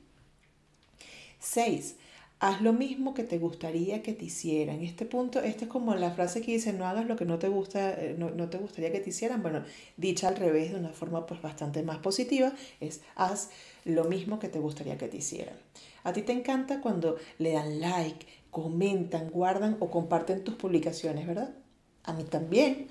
6. 1.39 1.95
Haz 2.39 2.61
lo 2.61 2.71
mismo 2.71 3.15
que 3.15 3.23
te 3.23 3.39
gustaría 3.39 4.03
que 4.03 4.13
te 4.13 4.25
hicieran. 4.25 4.81
Este 4.83 5.05
punto, 5.05 5.39
esta 5.39 5.65
es 5.65 5.71
como 5.71 5.95
la 5.95 6.11
frase 6.11 6.41
que 6.41 6.51
dice, 6.51 6.71
no 6.71 6.85
hagas 6.85 7.07
lo 7.07 7.15
que 7.15 7.25
no 7.25 7.39
te, 7.39 7.47
gusta, 7.47 7.93
eh, 7.93 8.15
no, 8.15 8.29
no, 8.29 8.47
te 8.47 8.59
gustaría 8.59 8.91
que 8.91 8.99
te 8.99 9.09
hicieran. 9.09 9.41
Bueno, 9.41 9.63
dicha 9.97 10.27
al 10.27 10.35
revés, 10.35 10.71
de 10.71 10.79
una 10.79 10.89
forma 10.89 11.25
pues 11.25 11.41
bastante 11.41 11.81
más 11.81 11.97
positiva, 11.97 12.53
es 12.79 13.01
haz 13.15 13.49
lo 13.85 14.03
mismo 14.03 14.37
que 14.37 14.49
te 14.49 14.59
gustaría 14.59 14.99
que 14.99 15.07
te 15.07 15.17
hicieran. 15.17 15.55
A 16.03 16.13
ti 16.13 16.21
te 16.21 16.31
encanta 16.31 16.79
cuando 16.79 17.17
le 17.39 17.53
dan 17.53 17.81
like, 17.81 18.27
comentan, 18.51 19.29
guardan 19.31 19.77
o 19.79 19.89
comparten 19.89 20.43
tus 20.43 20.55
publicaciones, 20.55 21.25
¿verdad? 21.25 21.55
A 22.03 22.13
mí 22.13 22.23
también. 22.23 22.87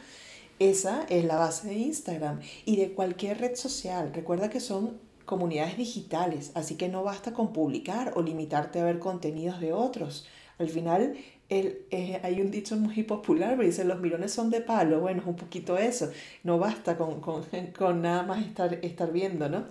Esa 0.58 1.04
es 1.08 1.24
la 1.24 1.36
base 1.36 1.68
de 1.68 1.74
Instagram 1.74 2.40
y 2.64 2.76
de 2.76 2.92
cualquier 2.92 3.38
red 3.38 3.56
social. 3.56 4.12
Recuerda 4.14 4.50
que 4.50 4.60
son 4.60 4.98
comunidades 5.26 5.76
digitales, 5.76 6.52
así 6.54 6.76
que 6.76 6.88
no 6.88 7.02
basta 7.02 7.32
con 7.34 7.52
publicar 7.52 8.12
o 8.16 8.22
limitarte 8.22 8.80
a 8.80 8.84
ver 8.84 8.98
contenidos 8.98 9.60
de 9.60 9.72
otros. 9.72 10.26
Al 10.58 10.70
final, 10.70 11.16
el, 11.48 11.86
eh, 11.90 12.20
hay 12.22 12.40
un 12.40 12.50
dicho 12.50 12.76
muy 12.76 13.02
popular, 13.02 13.54
pero 13.56 13.68
dice, 13.68 13.84
los 13.84 14.00
mirones 14.00 14.32
son 14.32 14.50
de 14.50 14.60
palo. 14.60 15.00
Bueno, 15.00 15.20
es 15.20 15.26
un 15.26 15.36
poquito 15.36 15.76
eso. 15.76 16.10
No 16.42 16.58
basta 16.58 16.96
con, 16.96 17.20
con, 17.20 17.44
con 17.78 18.02
nada 18.02 18.22
más 18.22 18.44
estar, 18.44 18.74
estar 18.82 19.12
viendo, 19.12 19.48
¿no? 19.48 19.66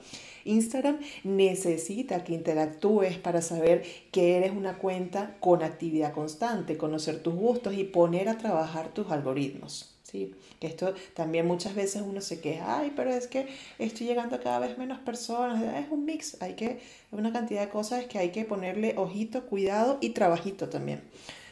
Instagram 0.45 0.99
necesita 1.23 2.23
que 2.23 2.33
interactúes 2.33 3.17
para 3.17 3.41
saber 3.41 3.83
que 4.11 4.37
eres 4.37 4.51
una 4.51 4.77
cuenta 4.77 5.37
con 5.39 5.63
actividad 5.63 6.13
constante, 6.13 6.77
conocer 6.77 7.23
tus 7.23 7.33
gustos 7.33 7.73
y 7.73 7.83
poner 7.83 8.29
a 8.29 8.37
trabajar 8.37 8.93
tus 8.93 9.11
algoritmos. 9.11 9.94
¿Sí? 10.15 10.35
Que 10.59 10.67
esto 10.67 10.93
también 11.13 11.45
muchas 11.47 11.75
veces 11.75 12.03
uno 12.05 12.21
se 12.21 12.39
queja, 12.39 12.79
ay, 12.79 12.93
pero 12.95 13.11
es 13.11 13.27
que 13.27 13.47
estoy 13.79 14.07
llegando 14.07 14.35
a 14.35 14.39
cada 14.39 14.59
vez 14.59 14.77
menos 14.77 14.99
personas. 14.99 15.61
Es 15.61 15.91
un 15.91 16.05
mix, 16.05 16.41
hay 16.41 16.53
que, 16.53 16.79
una 17.11 17.31
cantidad 17.31 17.61
de 17.61 17.69
cosas 17.69 18.05
que 18.05 18.19
hay 18.19 18.29
que 18.29 18.45
ponerle 18.45 18.95
ojito, 18.97 19.45
cuidado 19.45 19.97
y 20.01 20.09
trabajito 20.09 20.69
también. 20.69 21.01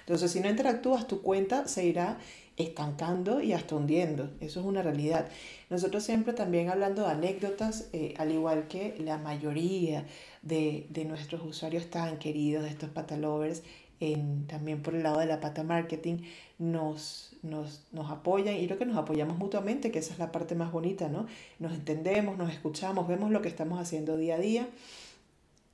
Entonces, 0.01 0.31
si 0.31 0.39
no 0.39 0.49
interactúas, 0.49 1.07
tu 1.07 1.21
cuenta 1.21 1.67
se 1.67 1.85
irá 1.85 2.17
estancando 2.57 3.41
y 3.41 3.53
hasta 3.53 3.75
hundiendo. 3.75 4.29
Eso 4.39 4.59
es 4.59 4.65
una 4.65 4.81
realidad. 4.81 5.27
Nosotros 5.69 6.03
siempre 6.03 6.33
también 6.33 6.69
hablando 6.69 7.03
de 7.03 7.11
anécdotas, 7.11 7.89
eh, 7.93 8.13
al 8.17 8.31
igual 8.31 8.67
que 8.67 8.95
la 8.99 9.17
mayoría 9.17 10.05
de, 10.41 10.87
nuestros 11.07 11.41
usuarios 11.43 11.89
tan 11.89 12.19
queridos, 12.19 12.63
de 12.63 12.69
estos 12.69 12.89
patalovers, 12.89 13.63
en, 13.99 14.45
también 14.47 14.81
por 14.81 14.95
el 14.95 15.03
lado 15.03 15.19
de 15.19 15.25
la 15.25 15.39
pata 15.39 15.63
marketing, 15.63 16.17
nos, 16.59 17.32
nos, 17.43 17.83
nos 17.91 18.09
apoyan 18.09 18.55
y 18.55 18.65
creo 18.65 18.79
que 18.79 18.85
nos 18.85 18.97
apoyamos 18.97 19.37
mutuamente, 19.37 19.91
que 19.91 19.99
esa 19.99 20.13
es 20.13 20.19
la 20.19 20.31
parte 20.31 20.55
más 20.55 20.71
bonita, 20.71 21.09
¿no? 21.09 21.27
Nos 21.59 21.73
entendemos, 21.73 22.37
nos 22.37 22.51
escuchamos, 22.51 23.07
vemos 23.07 23.31
lo 23.31 23.41
que 23.41 23.49
estamos 23.49 23.79
haciendo 23.79 24.17
día 24.17 24.35
a 24.35 24.39
día 24.39 24.67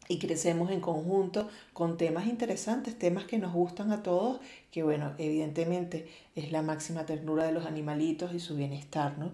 y 0.08 0.18
crecemos 0.18 0.72
en 0.72 0.82
conjunto 0.82 1.48
con 1.72 1.96
temas 1.96 2.28
interesantes, 2.28 2.98
temas 2.98 3.26
que 3.26 3.38
nos 3.38 3.54
gustan 3.54 3.92
a 3.92 4.02
todos, 4.02 4.40
que 4.72 4.82
bueno, 4.82 5.14
evidentemente 5.20 6.10
es 6.36 6.52
la 6.52 6.64
máxima 6.64 7.06
ternura 7.06 7.46
de 7.46 7.52
los 7.52 7.68
animalitos 7.68 8.34
y 8.34 8.40
su 8.40 8.56
bienestar, 8.56 9.20
¿no? 9.20 9.32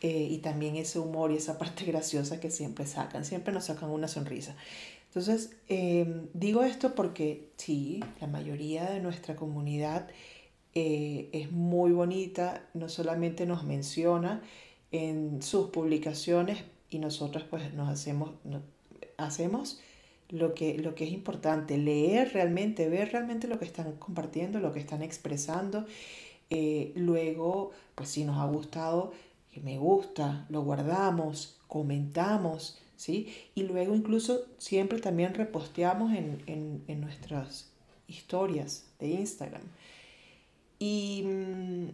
Eh, 0.00 0.28
y 0.30 0.38
también 0.38 0.76
ese 0.76 1.00
humor 1.00 1.32
y 1.32 1.36
esa 1.36 1.58
parte 1.58 1.84
graciosa 1.86 2.38
que 2.40 2.50
siempre 2.50 2.86
sacan, 2.86 3.24
siempre 3.24 3.52
nos 3.52 3.64
sacan 3.64 3.90
una 3.90 4.06
sonrisa. 4.06 4.54
Entonces, 5.08 5.50
em, 5.68 6.28
digo 6.32 6.62
esto 6.62 6.94
porque 6.94 7.50
sí, 7.56 8.00
la 8.20 8.28
mayoría 8.28 8.84
de 8.90 9.00
nuestra 9.00 9.36
comunidad 9.36 10.08
eh, 10.74 11.28
es 11.32 11.52
muy 11.52 11.92
bonita, 11.92 12.66
no 12.74 12.88
solamente 12.88 13.46
nos 13.46 13.64
menciona 13.64 14.42
en 14.90 15.42
sus 15.42 15.68
publicaciones 15.70 16.64
y 16.90 16.98
nosotros 16.98 17.44
pues 17.48 17.72
nos 17.74 17.88
hacemos, 17.88 18.30
hacemos 19.16 19.80
lo 20.28 20.54
que, 20.54 20.78
lo 20.78 20.94
que 20.94 21.04
es 21.04 21.12
importante, 21.12 21.76
leer 21.76 22.32
realmente, 22.32 22.88
ver 22.88 23.12
realmente 23.12 23.48
lo 23.48 23.58
que 23.58 23.66
están 23.66 23.92
compartiendo, 23.96 24.60
lo 24.60 24.72
que 24.72 24.80
están 24.80 25.02
expresando. 25.02 25.84
Eh, 26.48 26.92
luego, 26.96 27.72
pues 27.94 28.08
si 28.08 28.24
nos 28.24 28.38
ha 28.38 28.46
gustado, 28.46 29.12
que 29.50 29.60
me 29.60 29.78
gusta, 29.78 30.46
lo 30.48 30.62
guardamos, 30.62 31.58
comentamos, 31.68 32.78
¿sí? 32.96 33.34
Y 33.54 33.64
luego 33.64 33.94
incluso 33.94 34.46
siempre 34.56 35.00
también 35.00 35.34
reposteamos 35.34 36.12
en, 36.14 36.42
en, 36.46 36.82
en 36.88 37.00
nuestras 37.02 37.70
historias 38.06 38.86
de 38.98 39.08
Instagram. 39.08 39.62
Y 40.84 41.22
mm, 41.22 41.90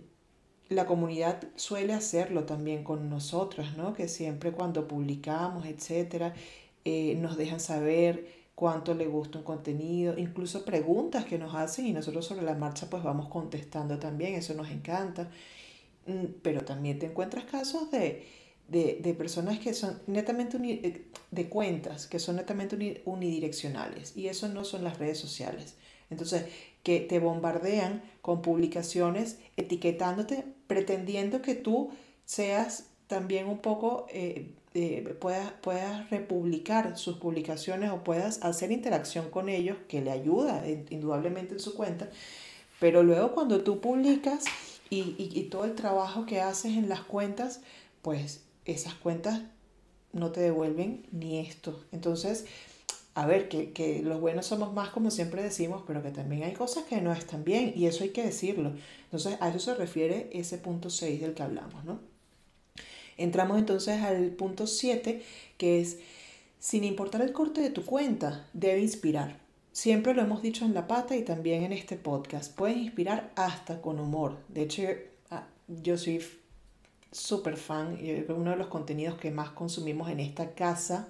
la 0.70 0.86
comunidad 0.86 1.42
suele 1.56 1.92
hacerlo 1.92 2.44
también 2.44 2.84
con 2.84 3.10
nosotros, 3.10 3.76
¿no? 3.76 3.92
Que 3.92 4.08
siempre 4.08 4.50
cuando 4.52 4.88
publicamos, 4.88 5.66
etcétera, 5.66 6.32
eh, 6.86 7.14
nos 7.16 7.36
dejan 7.36 7.60
saber 7.60 8.26
cuánto 8.54 8.94
le 8.94 9.06
gusta 9.06 9.36
un 9.38 9.44
contenido, 9.44 10.16
incluso 10.16 10.64
preguntas 10.64 11.26
que 11.26 11.38
nos 11.38 11.54
hacen 11.54 11.86
y 11.86 11.92
nosotros 11.92 12.24
sobre 12.24 12.46
la 12.46 12.54
marcha 12.54 12.88
pues 12.88 13.02
vamos 13.02 13.28
contestando 13.28 13.98
también, 13.98 14.36
eso 14.36 14.54
nos 14.54 14.70
encanta. 14.70 15.28
Mm, 16.06 16.40
pero 16.42 16.62
también 16.62 16.98
te 16.98 17.04
encuentras 17.06 17.44
casos 17.44 17.90
de, 17.90 18.26
de, 18.68 19.14
personas 19.18 19.58
que 19.58 19.74
son 19.74 20.00
netamente 20.06 20.56
eh, 20.62 21.04
de 21.30 21.48
cuentas, 21.50 22.06
que 22.06 22.18
son 22.18 22.36
netamente 22.36 23.02
unidireccionales 23.04 24.16
y 24.16 24.28
eso 24.28 24.48
no 24.48 24.64
son 24.64 24.82
las 24.82 24.98
redes 24.98 25.18
sociales. 25.18 25.74
Entonces, 26.10 26.46
que 26.82 27.00
te 27.00 27.18
bombardean 27.18 28.02
con 28.22 28.42
publicaciones 28.42 29.38
etiquetándote, 29.56 30.44
pretendiendo 30.66 31.42
que 31.42 31.54
tú 31.54 31.90
seas 32.24 32.86
también 33.08 33.48
un 33.48 33.58
poco 33.58 34.06
eh, 34.10 34.52
eh, 34.74 35.16
puedas, 35.18 36.10
republicar 36.10 36.96
sus 36.98 37.16
publicaciones 37.16 37.90
o 37.90 38.04
puedas 38.04 38.44
hacer 38.44 38.70
interacción 38.70 39.30
con 39.30 39.48
ellos, 39.48 39.76
que 39.88 40.02
le 40.02 40.10
ayuda 40.10 40.64
indudablemente 40.90 41.54
en 41.54 41.60
su 41.60 41.74
cuenta, 41.74 42.10
pero 42.78 43.02
luego 43.02 43.32
cuando 43.32 43.62
tú 43.62 43.80
publicas 43.80 44.44
y, 44.90 45.16
y, 45.18 45.42
todo 45.44 45.64
el 45.64 45.74
trabajo 45.74 46.26
que 46.26 46.40
haces 46.40 46.76
en 46.76 46.88
las 46.88 47.00
cuentas, 47.00 47.60
pues 48.02 48.44
esas 48.66 48.94
cuentas 48.94 49.42
no 50.12 50.32
te 50.32 50.40
devuelven 50.40 51.06
ni 51.12 51.38
esto. 51.38 51.84
Entonces, 51.92 52.46
a 53.18 53.26
ver, 53.26 53.48
que, 53.48 53.72
que, 53.72 54.00
los 54.00 54.20
buenos 54.20 54.46
somos 54.46 54.72
más 54.72 54.90
como 54.90 55.10
siempre 55.10 55.42
decimos, 55.42 55.82
pero 55.84 56.04
que 56.04 56.12
también 56.12 56.44
hay 56.44 56.52
cosas 56.52 56.84
que 56.84 57.00
no 57.00 57.12
están 57.12 57.42
bien 57.42 57.72
y 57.74 57.86
eso 57.86 58.04
hay 58.04 58.10
que 58.10 58.22
decirlo. 58.22 58.74
Entonces, 59.06 59.36
a 59.40 59.48
eso 59.48 59.58
se 59.58 59.74
refiere 59.74 60.30
ese 60.32 60.56
punto 60.56 60.88
6 60.88 61.20
del 61.20 61.34
que 61.34 61.42
hablamos, 61.42 61.84
¿no? 61.84 61.98
Entramos 63.16 63.58
entonces 63.58 64.00
al 64.02 64.30
punto 64.30 64.68
7, 64.68 65.20
que 65.56 65.80
es, 65.80 65.98
sin 66.60 66.84
importar 66.84 67.20
el 67.22 67.32
corte 67.32 67.60
de 67.60 67.70
tu 67.70 67.84
cuenta, 67.84 68.46
debe 68.52 68.82
inspirar. 68.82 69.40
Siempre 69.72 70.14
lo 70.14 70.22
hemos 70.22 70.40
dicho 70.40 70.64
en 70.64 70.72
La 70.72 70.86
Pata 70.86 71.16
y 71.16 71.24
también 71.24 71.64
en 71.64 71.72
este 71.72 71.96
podcast. 71.96 72.54
Puedes 72.54 72.76
inspirar 72.76 73.32
hasta 73.34 73.82
con 73.82 73.98
humor. 73.98 74.36
De 74.46 74.62
hecho, 74.62 74.82
ah, 75.32 75.48
yo 75.66 75.98
soy 75.98 76.24
súper 77.10 77.56
fan 77.56 77.98
uno 78.28 78.52
de 78.52 78.56
los 78.56 78.68
contenidos 78.68 79.18
que 79.18 79.32
más 79.32 79.50
consumimos 79.50 80.08
en 80.08 80.20
esta 80.20 80.52
casa 80.52 81.08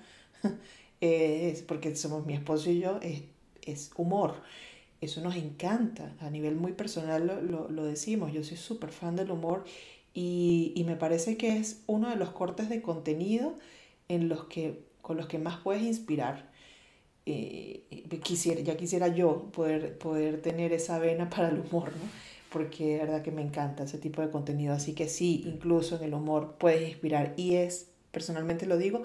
es 1.01 1.63
porque 1.63 1.95
somos 1.97 2.27
mi 2.27 2.35
esposo 2.35 2.71
y 2.71 2.81
yo 2.81 2.99
es, 3.03 3.23
es 3.63 3.91
humor 3.97 4.35
eso 5.01 5.21
nos 5.21 5.37
encanta 5.37 6.17
a 6.21 6.31
nivel 6.31 6.57
muy 6.57 6.73
personal 6.73 7.27
lo, 7.27 7.41
lo, 7.41 7.69
lo 7.71 7.85
decimos 7.85 8.33
yo 8.33 8.43
soy 8.43 8.57
súper 8.57 8.91
fan 8.91 9.17
del 9.17 9.31
humor 9.31 9.65
y, 10.21 10.83
me 10.85 10.97
parece 10.97 11.37
que 11.37 11.59
es 11.59 11.83
uno 11.87 12.11
de 12.11 12.17
los 12.17 12.31
cortes 12.31 12.69
de 12.69 12.83
contenido 12.83 13.55
en 14.09 14.29
los 14.29 14.47
que, 14.47 14.83
con 15.01 15.17
los 15.17 15.27
que 15.27 15.39
más 15.39 15.59
puedes 15.61 15.83
inspirar. 15.83 16.51
Eh, 17.27 17.85
quisiera, 18.25 18.61
ya 18.61 18.77
quisiera 18.77 19.07
yo 19.07 19.45
poder, 19.53 19.97
poder 19.99 20.43
tener 20.43 20.73
esa 20.73 20.99
vena 20.99 21.31
para 21.35 21.51
el 21.51 21.61
humor, 21.61 21.93
¿no? 21.93 22.11
Porque 22.51 22.95
de 22.95 22.99
verdad 22.99 23.23
que 23.23 23.31
me 23.31 23.43
encanta 23.43 23.85
ese 23.85 23.99
tipo 23.99 24.21
de 24.21 24.31
contenido. 24.31 24.75
Así 24.75 24.93
que 24.93 25.09
sí, 25.09 25.45
incluso 25.47 25.97
en 25.97 26.03
el 26.03 26.15
humor 26.15 26.57
puedes 26.59 26.89
inspirar. 26.89 27.35
Y 27.37 27.55
es, 27.55 27.91
personalmente 28.11 28.67
lo 28.67 28.77
digo, 28.77 29.05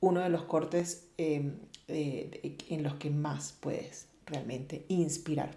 uno 0.00 0.20
de 0.20 0.28
los 0.28 0.44
cortes 0.44 1.04
em, 1.16 1.54
en 1.88 2.82
los 2.82 2.94
que 2.94 3.10
más 3.10 3.54
puedes 3.60 4.06
realmente 4.26 4.84
inspirar. 4.88 5.56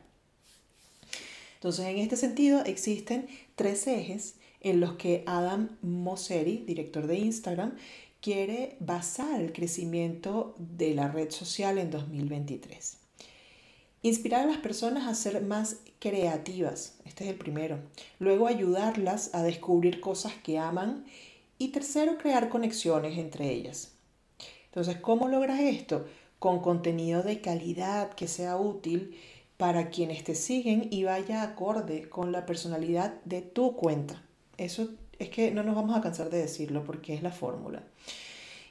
Entonces, 1.56 1.86
en 1.86 1.98
este 2.00 2.18
sentido, 2.18 2.64
existen 2.66 3.28
tres 3.56 3.86
ejes 3.86 4.36
en 4.62 4.80
los 4.80 4.94
que 4.94 5.24
Adam 5.28 5.78
Mosseri, 5.82 6.64
director 6.66 7.06
de 7.06 7.20
Instagram, 7.20 7.76
quiere 8.22 8.78
basar 8.80 9.42
el 9.42 9.52
crecimiento 9.52 10.56
de 10.58 10.94
la 10.94 11.08
red 11.08 11.32
social 11.32 11.78
en 11.78 11.92
2023. 11.92 12.98
Inspirar 14.04 14.42
a 14.42 14.48
las 14.48 14.58
personas 14.58 15.08
a 15.08 15.14
ser 15.14 15.42
más 15.44 15.78
creativas, 16.00 16.96
este 17.06 17.26
es 17.26 17.30
el 17.30 17.36
primero. 17.36 17.80
Luego 18.18 18.48
ayudarlas 18.48 19.30
a 19.36 19.44
descubrir 19.44 20.00
cosas 20.00 20.34
que 20.44 20.58
aman. 20.58 21.06
Y 21.60 21.68
tercero, 21.68 22.18
crear 22.18 22.50
conexiones 22.50 23.20
entre 23.20 23.52
ellas. 23.52 23.91
Entonces, 24.72 24.98
¿cómo 24.98 25.28
logras 25.28 25.60
esto? 25.60 26.06
Con 26.40 26.62
contenido 26.62 27.24
de 27.24 27.42
calidad 27.42 28.14
que 28.14 28.30
sea 28.30 28.56
útil 28.56 29.18
para 29.58 29.90
quienes 29.90 30.24
te 30.24 30.34
siguen 30.34 30.88
y 30.92 31.04
vaya 31.04 31.44
acorde 31.44 32.08
con 32.08 32.32
la 32.32 32.46
personalidad 32.46 33.22
de 33.26 33.42
tu 33.42 33.76
cuenta. 33.76 34.24
Eso 34.58 34.88
es 35.20 35.28
que 35.28 35.52
no 35.52 35.62
nos 35.64 35.76
vamos 35.76 35.98
a 35.98 36.02
cansar 36.02 36.30
de 36.30 36.38
decirlo 36.38 36.86
porque 36.86 37.14
es 37.14 37.22
la 37.22 37.32
fórmula. 37.32 37.84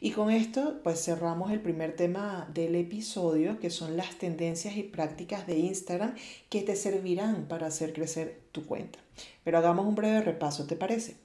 Y 0.00 0.12
con 0.12 0.30
esto, 0.30 0.80
pues 0.82 1.04
cerramos 1.04 1.52
el 1.52 1.60
primer 1.60 1.94
tema 1.94 2.48
del 2.54 2.76
episodio, 2.76 3.60
que 3.60 3.68
son 3.68 3.98
las 3.98 4.16
tendencias 4.16 4.78
y 4.78 4.82
prácticas 4.82 5.46
de 5.46 5.58
Instagram 5.58 6.14
que 6.48 6.62
te 6.62 6.76
servirán 6.76 7.46
para 7.46 7.66
hacer 7.66 7.92
crecer 7.92 8.40
tu 8.52 8.64
cuenta. 8.64 8.98
Pero 9.44 9.58
hagamos 9.58 9.84
un 9.84 9.94
breve 9.94 10.22
repaso, 10.22 10.66
¿te 10.66 10.76
parece? 10.76 11.16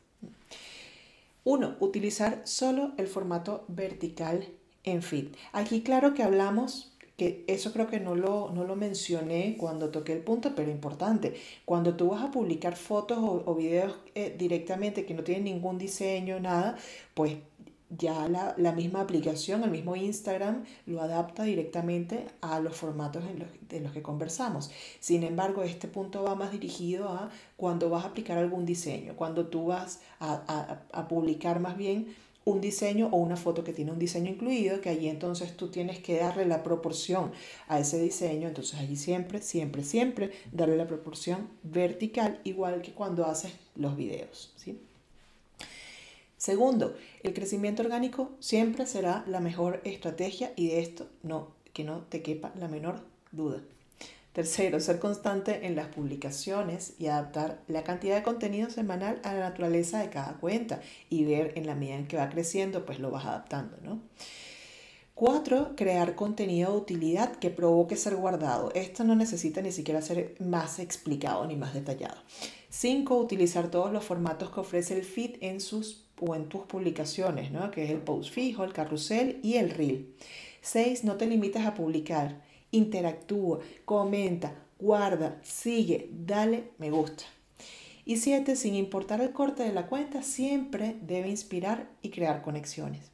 Uno, 1.46 1.78
utilizar 1.80 2.42
solo 2.44 2.92
el 2.98 3.08
formato 3.08 3.64
vertical 3.70 4.46
en 4.86 5.02
feed. 5.02 5.28
Aquí 5.52 5.82
claro 5.82 6.14
que 6.14 6.24
hablamos 6.24 6.96
que 7.18 7.46
eso 7.48 7.72
creo 7.72 7.88
que 7.88 8.00
no 8.00 8.16
lo, 8.16 8.52
no 8.54 8.66
lo 8.66 8.76
mencioné 8.76 9.56
cuando 9.58 9.90
toqué 9.90 10.14
el 10.14 10.20
punto, 10.20 10.54
pero 10.56 10.70
importante. 10.70 11.34
Cuando 11.64 11.96
tú 11.96 12.10
vas 12.10 12.24
a 12.24 12.32
publicar 12.32 12.76
fotos 12.76 13.18
o, 13.22 13.56
videos 13.56 13.96
eh, 14.16 14.36
directamente 14.38 15.06
que 15.06 15.14
no 15.14 15.24
tienen 15.24 15.46
ningún 15.46 15.78
diseño, 15.78 16.40
nada, 16.42 16.78
pues 17.14 17.38
ya 17.90 18.28
la, 18.28 18.72
misma 18.74 19.02
aplicación, 19.02 19.64
el 19.64 19.72
mismo 19.72 19.96
Instagram, 19.96 20.66
lo 20.86 21.02
adapta 21.02 21.44
directamente 21.44 22.28
a 22.42 22.60
los 22.60 22.76
formatos 22.76 23.24
en 23.26 23.40
los, 23.40 23.48
de 23.70 23.80
los 23.80 23.94
que 23.94 24.02
conversamos. 24.02 24.72
Sin 25.00 25.24
embargo, 25.24 25.64
este 25.64 25.88
punto 25.88 26.24
va 26.24 26.36
más 26.36 26.52
dirigido 26.52 27.08
a 27.10 27.30
cuando 27.56 27.90
vas 27.90 28.04
a 28.04 28.08
aplicar 28.10 28.38
algún 28.38 28.66
diseño, 28.66 29.16
cuando 29.16 29.48
tú 29.48 29.68
vas 29.68 30.02
a, 30.20 30.82
a 30.92 31.08
publicar 31.08 31.62
más 31.62 31.78
bien 31.78 32.14
un 32.46 32.62
diseño 32.62 33.10
o 33.12 33.18
una 33.18 33.36
foto 33.36 33.64
que 33.64 33.74
tiene 33.74 33.92
un 33.92 34.00
diseño 34.00 34.32
incluido, 34.32 34.80
que 34.80 34.90
allí 34.90 35.10
entonces 35.10 35.58
tú 35.58 35.70
tienes 35.70 36.00
que 36.00 36.18
darle 36.18 36.46
la 36.46 36.64
proporción 36.64 37.32
a 37.68 37.80
ese 37.80 38.00
diseño, 38.00 38.48
entonces 38.48 38.80
allí 38.80 38.96
siempre, 38.96 39.42
siempre, 39.42 39.84
siempre 39.84 40.32
darle 40.52 40.78
la 40.78 40.88
proporción 40.88 41.50
vertical, 41.64 42.40
igual 42.44 42.82
que 42.82 42.94
cuando 42.94 43.26
haces 43.26 43.52
los 43.76 43.98
videos. 43.98 44.54
¿sí? 44.56 44.80
Segundo, 46.38 46.96
el 47.24 47.34
crecimiento 47.34 47.82
orgánico 47.82 48.30
siempre 48.40 48.86
será 48.86 49.26
la 49.28 49.40
mejor 49.40 49.82
estrategia 49.84 50.54
y 50.56 50.68
de 50.68 50.80
esto 50.80 51.08
no, 51.24 51.48
que 51.74 51.84
no 51.84 52.02
te 52.10 52.22
quepa 52.22 52.54
la 52.60 52.68
menor 52.68 53.02
duda. 53.32 53.62
Tercero, 54.36 54.82
ser 54.82 55.00
constante 55.00 55.66
en 55.66 55.78
las 55.78 55.88
publicaciones 55.88 56.96
y 57.00 57.08
adaptar 57.08 57.62
la 57.70 57.86
cantidad 57.86 58.18
de 58.18 58.24
contenido 58.24 58.70
semanal 58.70 59.22
a 59.24 59.34
la 59.34 59.40
naturaleza 59.40 60.00
de 60.00 60.10
cada 60.10 60.34
cuenta 60.34 60.82
y 61.10 61.24
ver 61.24 61.54
en 61.56 61.66
la 61.66 61.74
medida 61.74 61.96
en 61.96 62.06
que 62.06 62.18
va 62.18 62.30
creciendo, 62.30 62.86
pues 62.86 63.00
lo 63.00 63.12
vas 63.12 63.24
adaptando, 63.24 63.78
¿no? 63.82 64.02
Cuatro, 65.14 65.72
crear 65.78 66.16
contenido 66.16 66.74
de 66.74 66.78
utilidad 66.80 67.38
que 67.38 67.50
provoque 67.50 67.96
ser 67.96 68.18
guardado. 68.18 68.74
Esto 68.76 69.06
no 69.06 69.16
necesita 69.16 69.62
ni 69.62 69.72
siquiera 69.72 70.02
ser 70.02 70.36
más 70.42 70.80
explicado 70.80 71.48
ni 71.48 71.56
más 71.56 71.74
detallado. 71.74 72.18
Cinco, 72.70 73.16
utilizar 73.16 73.72
todos 73.72 73.94
los 73.94 74.04
formatos 74.04 74.50
que 74.50 74.60
ofrece 74.60 74.96
el 74.98 75.06
feed 75.06 75.38
en 75.40 75.62
sus 75.62 76.04
o 76.20 76.36
en 76.36 76.50
tus 76.50 76.64
publicaciones, 76.64 77.52
¿no? 77.52 77.72
que 77.72 77.86
es 77.86 77.92
el 77.92 78.00
post 78.00 78.34
fijo, 78.34 78.66
el 78.66 78.74
carrusel 78.74 79.40
y 79.44 79.54
el 79.56 79.70
reel. 79.70 80.14
Seis, 80.62 81.06
no 81.06 81.16
te 81.16 81.26
limites 81.26 81.66
a 81.66 81.74
publicar 81.74 82.44
interactúa, 82.76 83.60
comenta, 83.86 84.56
guarda, 84.80 85.40
sigue, 85.44 86.10
dale 86.12 86.72
me 86.78 86.92
gusta. 86.92 87.24
Y 88.06 88.18
siete, 88.18 88.56
sin 88.56 88.76
importar 88.76 89.22
el 89.22 89.32
corte 89.32 89.64
de 89.64 89.74
la 89.74 89.88
cuenta, 89.88 90.22
siempre 90.22 90.96
debe 91.02 91.30
inspirar 91.30 91.90
y 92.04 92.12
crear 92.12 92.44
conexiones. 92.44 93.12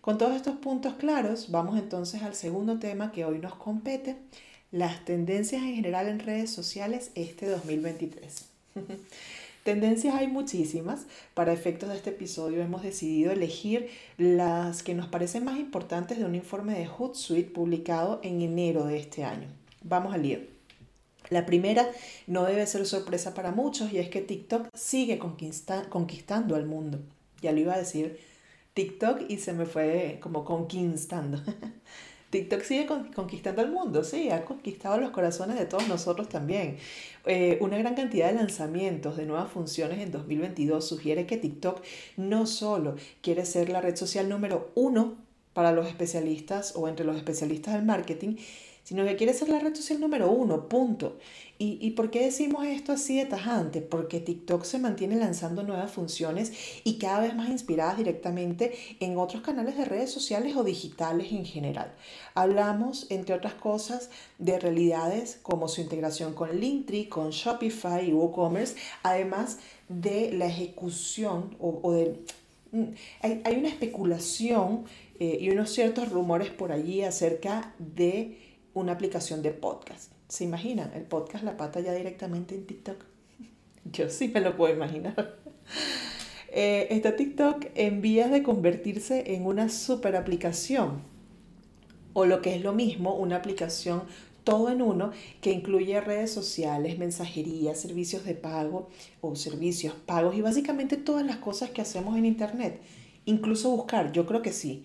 Con 0.00 0.18
todos 0.18 0.34
estos 0.34 0.56
puntos 0.56 0.94
claros, 0.94 1.50
vamos 1.50 1.78
entonces 1.78 2.22
al 2.22 2.34
segundo 2.34 2.78
tema 2.78 3.12
que 3.12 3.24
hoy 3.24 3.38
nos 3.38 3.54
compete, 3.54 4.16
las 4.72 5.04
tendencias 5.04 5.62
en 5.62 5.74
general 5.76 6.08
en 6.08 6.18
redes 6.18 6.50
sociales 6.50 7.12
este 7.14 7.46
2023. 7.46 8.46
Tendencias 9.66 10.14
hay 10.14 10.28
muchísimas. 10.28 11.06
Para 11.34 11.52
efectos 11.52 11.88
de 11.88 11.96
este 11.96 12.10
episodio 12.10 12.62
hemos 12.62 12.84
decidido 12.84 13.32
elegir 13.32 13.90
las 14.16 14.84
que 14.84 14.94
nos 14.94 15.08
parecen 15.08 15.44
más 15.44 15.58
importantes 15.58 16.18
de 16.18 16.24
un 16.24 16.36
informe 16.36 16.78
de 16.78 16.86
Hootsuite 16.86 17.50
publicado 17.50 18.20
en 18.22 18.42
enero 18.42 18.84
de 18.84 18.96
este 18.98 19.24
año. 19.24 19.48
Vamos 19.82 20.14
al 20.14 20.22
lío. 20.22 20.38
La 21.30 21.46
primera 21.46 21.90
no 22.28 22.44
debe 22.44 22.64
ser 22.68 22.86
sorpresa 22.86 23.34
para 23.34 23.50
muchos 23.50 23.92
y 23.92 23.98
es 23.98 24.08
que 24.08 24.20
TikTok 24.20 24.68
sigue 24.72 25.18
conquistando 25.18 26.54
al 26.54 26.66
mundo. 26.66 27.00
Ya 27.42 27.50
lo 27.50 27.58
iba 27.58 27.74
a 27.74 27.78
decir 27.78 28.20
TikTok 28.74 29.22
y 29.28 29.38
se 29.38 29.52
me 29.52 29.66
fue 29.66 30.20
como 30.22 30.44
conquistando. 30.44 31.42
TikTok 32.30 32.62
sigue 32.62 32.86
conquistando 33.14 33.62
al 33.62 33.70
mundo, 33.70 34.02
sí, 34.02 34.30
ha 34.30 34.44
conquistado 34.44 34.98
los 34.98 35.10
corazones 35.10 35.58
de 35.58 35.66
todos 35.66 35.86
nosotros 35.88 36.28
también. 36.28 36.76
Eh, 37.24 37.58
una 37.60 37.78
gran 37.78 37.94
cantidad 37.94 38.28
de 38.28 38.34
lanzamientos 38.34 39.16
de 39.16 39.26
nuevas 39.26 39.50
funciones 39.50 40.00
en 40.00 40.10
2022 40.10 40.86
sugiere 40.86 41.26
que 41.26 41.36
TikTok 41.36 41.82
no 42.16 42.46
solo 42.46 42.96
quiere 43.20 43.44
ser 43.46 43.68
la 43.68 43.80
red 43.80 43.96
social 43.96 44.28
número 44.28 44.70
uno 44.74 45.14
para 45.52 45.72
los 45.72 45.86
especialistas 45.86 46.74
o 46.76 46.88
entre 46.88 47.06
los 47.06 47.16
especialistas 47.16 47.74
del 47.74 47.84
marketing, 47.84 48.36
sino 48.86 49.04
que 49.04 49.16
quiere 49.16 49.34
ser 49.34 49.48
la 49.48 49.58
red 49.58 49.74
social 49.74 49.98
número 49.98 50.30
uno, 50.30 50.68
punto. 50.68 51.18
¿Y, 51.58 51.76
¿Y 51.80 51.90
por 51.92 52.08
qué 52.08 52.22
decimos 52.22 52.64
esto 52.64 52.92
así 52.92 53.18
de 53.18 53.26
tajante? 53.26 53.80
Porque 53.80 54.20
TikTok 54.20 54.62
se 54.62 54.78
mantiene 54.78 55.16
lanzando 55.16 55.64
nuevas 55.64 55.90
funciones 55.90 56.52
y 56.84 56.96
cada 56.96 57.22
vez 57.22 57.34
más 57.34 57.48
inspiradas 57.48 57.96
directamente 57.96 58.76
en 59.00 59.18
otros 59.18 59.42
canales 59.42 59.76
de 59.76 59.86
redes 59.86 60.12
sociales 60.12 60.54
o 60.54 60.62
digitales 60.62 61.32
en 61.32 61.44
general. 61.44 61.92
Hablamos, 62.34 63.08
entre 63.10 63.34
otras 63.34 63.54
cosas, 63.54 64.08
de 64.38 64.56
realidades 64.60 65.40
como 65.42 65.66
su 65.66 65.80
integración 65.80 66.32
con 66.34 66.60
Linktree, 66.60 67.08
con 67.08 67.30
Shopify 67.30 68.08
y 68.08 68.12
WooCommerce, 68.12 68.76
además 69.02 69.58
de 69.88 70.30
la 70.30 70.46
ejecución 70.46 71.56
o, 71.58 71.90
de... 71.90 72.20
Mm, 72.70 72.84
hay, 73.22 73.56
una 73.56 73.68
especulación 73.68 74.84
eh, 75.18 75.38
y 75.40 75.50
unos 75.50 75.70
ciertos 75.70 76.10
rumores 76.10 76.50
por 76.50 76.70
allí 76.70 77.02
acerca 77.02 77.74
de 77.78 78.45
una 78.76 78.92
aplicación 78.92 79.42
de 79.42 79.52
podcast. 79.52 80.12
¿Se 80.28 80.44
imaginan? 80.44 80.92
El 80.94 81.04
podcast 81.04 81.44
La 81.44 81.56
Pata 81.56 81.80
ya 81.80 81.94
directamente 81.94 82.54
en 82.54 82.66
TikTok. 82.66 82.98
Yo 83.92 84.10
sí 84.10 84.28
me 84.28 84.40
lo 84.40 84.56
puedo 84.56 84.74
imaginar. 84.74 85.36
Eh, 86.58 86.96
está 86.96 87.16
TikTok 87.16 87.66
en 87.74 88.00
vías 88.00 88.30
de 88.30 88.42
convertirse 88.42 89.34
en 89.34 89.44
una 89.44 89.68
super 89.68 90.16
aplicación. 90.16 91.02
O 92.14 92.24
lo 92.24 92.40
que 92.40 92.54
es 92.54 92.62
lo 92.62 92.72
mismo, 92.72 93.14
una 93.14 93.36
aplicación 93.36 94.04
todo 94.42 94.70
en 94.70 94.80
uno 94.80 95.10
que 95.42 95.52
incluye 95.52 96.00
redes 96.00 96.30
sociales, 96.30 96.98
mensajería, 96.98 97.74
servicios 97.74 98.24
de 98.24 98.34
pago 98.34 98.88
o 99.20 99.36
servicios 99.36 99.92
pagos 100.06 100.34
y 100.34 100.40
básicamente 100.40 100.96
todas 100.96 101.26
las 101.26 101.36
cosas 101.36 101.68
que 101.70 101.82
hacemos 101.82 102.16
en 102.16 102.24
Internet. 102.24 102.80
Incluso 103.26 103.68
buscar, 103.70 104.12
yo 104.12 104.24
creo 104.24 104.40
que 104.40 104.52
sí. 104.52 104.84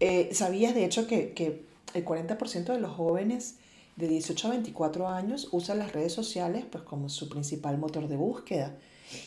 Eh, 0.00 0.30
¿Sabías 0.32 0.74
de 0.74 0.84
hecho 0.84 1.06
que, 1.06 1.32
que 1.32 1.62
el 1.94 2.04
40% 2.04 2.64
de 2.64 2.80
los 2.80 2.92
jóvenes 2.92 3.56
de 3.96 4.08
18 4.08 4.48
a 4.48 4.50
24 4.50 5.08
años 5.08 5.48
usan 5.52 5.78
las 5.78 5.92
redes 5.92 6.12
sociales 6.12 6.64
pues, 6.70 6.84
como 6.84 7.08
su 7.08 7.28
principal 7.28 7.78
motor 7.78 8.08
de 8.08 8.16
búsqueda 8.16 8.76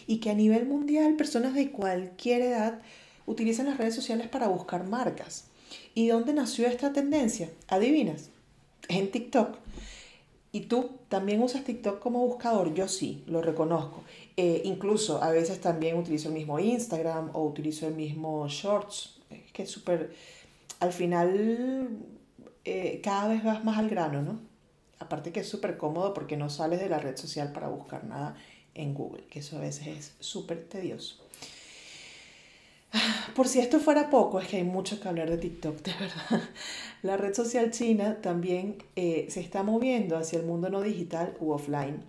y 0.06 0.19
que 0.19 0.30
a 0.30 0.34
nivel 0.34 0.67
mundial 0.67 1.15
personas 1.15 1.53
de 1.53 1.71
cualquier 1.71 2.41
edad 2.41 2.82
utilizan 3.25 3.67
las 3.67 3.77
redes 3.77 3.95
sociales 3.95 4.27
para 4.27 4.47
buscar 4.47 4.86
marcas. 4.86 5.45
¿Y 5.93 6.08
dónde 6.08 6.34
nació 6.34 6.67
esta 6.67 6.93
tendencia? 6.93 7.49
¿Adivinas? 7.67 8.30
En 8.89 9.12
TikTok. 9.12 9.58
¿Y 10.51 10.62
tú 10.62 10.91
también 11.10 11.41
usas 11.41 11.63
TikTok 11.63 11.99
como 11.99 12.25
buscador? 12.25 12.73
Yo 12.73 12.88
sí, 12.88 13.23
lo 13.27 13.41
reconozco. 13.41 14.03
Eh, 14.38 14.62
incluso 14.63 15.21
a 15.21 15.32
veces 15.32 15.60
también 15.60 15.97
utilizo 15.97 16.30
el 16.30 16.34
mismo 16.34 16.60
Instagram 16.60 17.32
o 17.34 17.43
utilizo 17.43 17.88
el 17.88 17.95
mismo 17.95 18.47
Shorts. 18.47 19.19
Es 19.30 19.51
que 19.51 19.63
es 19.63 19.71
súper... 19.71 20.13
Al 20.80 20.93
final 20.93 21.89
eh, 22.69 22.99
cada 23.01 23.30
vez 23.30 23.45
vas 23.45 23.63
más 23.63 23.77
al 23.77 23.88
grano, 23.88 24.21
¿no? 24.21 24.41
Aparte 24.99 25.32
que 25.32 25.39
es 25.39 25.47
súper 25.47 25.77
cómodo 25.77 26.13
porque 26.13 26.36
no 26.36 26.49
sales 26.49 26.82
de 26.82 26.89
la 26.89 26.99
red 26.99 27.15
social 27.15 27.53
para 27.53 27.69
buscar 27.69 28.03
nada 28.03 28.36
en 28.75 28.93
Google, 28.93 29.23
que 29.30 29.39
eso 29.39 29.56
a 29.56 29.62
veces 29.62 29.88
es 29.88 30.15
súper 30.19 30.65
tedioso. 30.65 31.15
Por 33.36 33.47
si 33.47 33.60
esto 33.60 33.80
fuera 33.80 34.10
poco, 34.10 34.41
es 34.41 34.49
que 34.49 34.58
hay 34.58 34.65
mucho 34.65 34.99
que 34.99 35.08
hablar 35.08 35.30
de 35.30 35.38
TikTok, 35.38 35.82
de 35.82 35.93
verdad. 35.93 36.49
La 37.03 37.15
red 37.15 37.34
social 37.34 37.71
china 37.71 38.17
también 38.21 38.84
eh, 38.97 39.27
se 39.30 39.39
está 39.39 39.63
moviendo 39.63 40.17
hacia 40.17 40.38
el 40.38 40.45
mundo 40.45 40.69
no 40.69 40.82
digital 40.82 41.38
u 41.39 41.51
offline. 41.51 42.03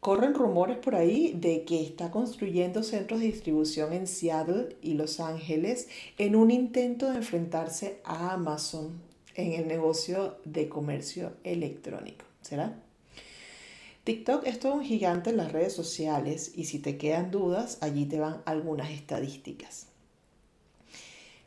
Corren 0.00 0.32
rumores 0.32 0.78
por 0.78 0.94
ahí 0.94 1.34
de 1.36 1.66
que 1.66 1.82
está 1.82 2.10
construyendo 2.10 2.82
centros 2.82 3.20
de 3.20 3.26
distribución 3.26 3.92
en 3.92 4.06
Seattle 4.06 4.78
y 4.80 4.94
Los 4.94 5.20
Ángeles 5.20 5.90
en 6.16 6.36
un 6.36 6.50
intento 6.50 7.10
de 7.10 7.18
enfrentarse 7.18 8.00
a 8.04 8.32
Amazon 8.32 9.09
en 9.40 9.52
el 9.54 9.68
negocio 9.68 10.36
de 10.44 10.68
comercio 10.68 11.32
electrónico. 11.44 12.24
¿Será? 12.42 12.80
TikTok 14.04 14.46
es 14.46 14.58
todo 14.58 14.74
un 14.74 14.84
gigante 14.84 15.30
en 15.30 15.36
las 15.36 15.52
redes 15.52 15.74
sociales 15.74 16.52
y 16.54 16.64
si 16.64 16.78
te 16.78 16.96
quedan 16.96 17.30
dudas, 17.30 17.78
allí 17.80 18.06
te 18.06 18.18
van 18.18 18.42
algunas 18.46 18.90
estadísticas. 18.90 19.88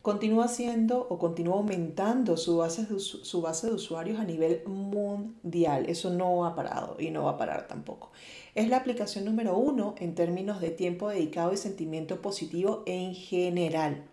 Continúa 0.03 0.49
siendo 0.49 1.07
o 1.09 1.17
continúa 1.17 1.55
aumentando 1.55 2.35
su 2.35 2.57
base, 2.57 2.85
de, 2.85 2.99
su 2.99 3.41
base 3.41 3.67
de 3.67 3.73
usuarios 3.73 4.19
a 4.19 4.25
nivel 4.25 4.61
mundial. 4.65 5.85
Eso 5.87 6.09
no 6.09 6.45
ha 6.45 6.55
parado 6.55 6.97
y 6.99 7.09
no 7.09 7.23
va 7.23 7.31
a 7.31 7.37
parar 7.37 7.67
tampoco. 7.69 8.11
Es 8.53 8.67
la 8.67 8.77
aplicación 8.77 9.23
número 9.23 9.57
uno 9.57 9.95
en 9.97 10.13
términos 10.13 10.59
de 10.59 10.71
tiempo 10.71 11.07
dedicado 11.07 11.53
y 11.53 11.57
sentimiento 11.57 12.21
positivo 12.21 12.83
en 12.85 13.15
general. 13.15 14.03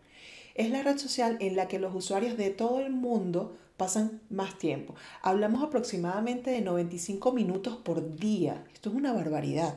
Es 0.55 0.71
la 0.71 0.85
red 0.85 0.97
social 0.97 1.37
en 1.41 1.57
la 1.57 1.67
que 1.67 1.81
los 1.81 1.93
usuarios 1.93 2.37
de 2.37 2.51
todo 2.51 2.79
el 2.79 2.91
mundo 2.91 3.57
pasan 3.81 4.21
más 4.29 4.59
tiempo. 4.59 4.95
Hablamos 5.23 5.63
aproximadamente 5.63 6.51
de 6.51 6.61
95 6.61 7.33
minutos 7.33 7.79
por 7.79 8.15
día. 8.15 8.63
Esto 8.75 8.91
es 8.91 8.95
una 8.95 9.15
barbaridad. 9.15 9.75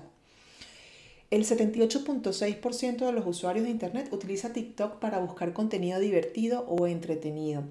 El 1.31 1.45
78.6% 1.45 3.05
de 3.05 3.11
los 3.13 3.25
usuarios 3.25 3.63
de 3.63 3.71
Internet 3.71 4.09
utiliza 4.11 4.51
TikTok 4.51 4.99
para 4.99 5.19
buscar 5.19 5.53
contenido 5.53 6.01
divertido 6.01 6.65
o 6.67 6.85
entretenido. 6.85 7.63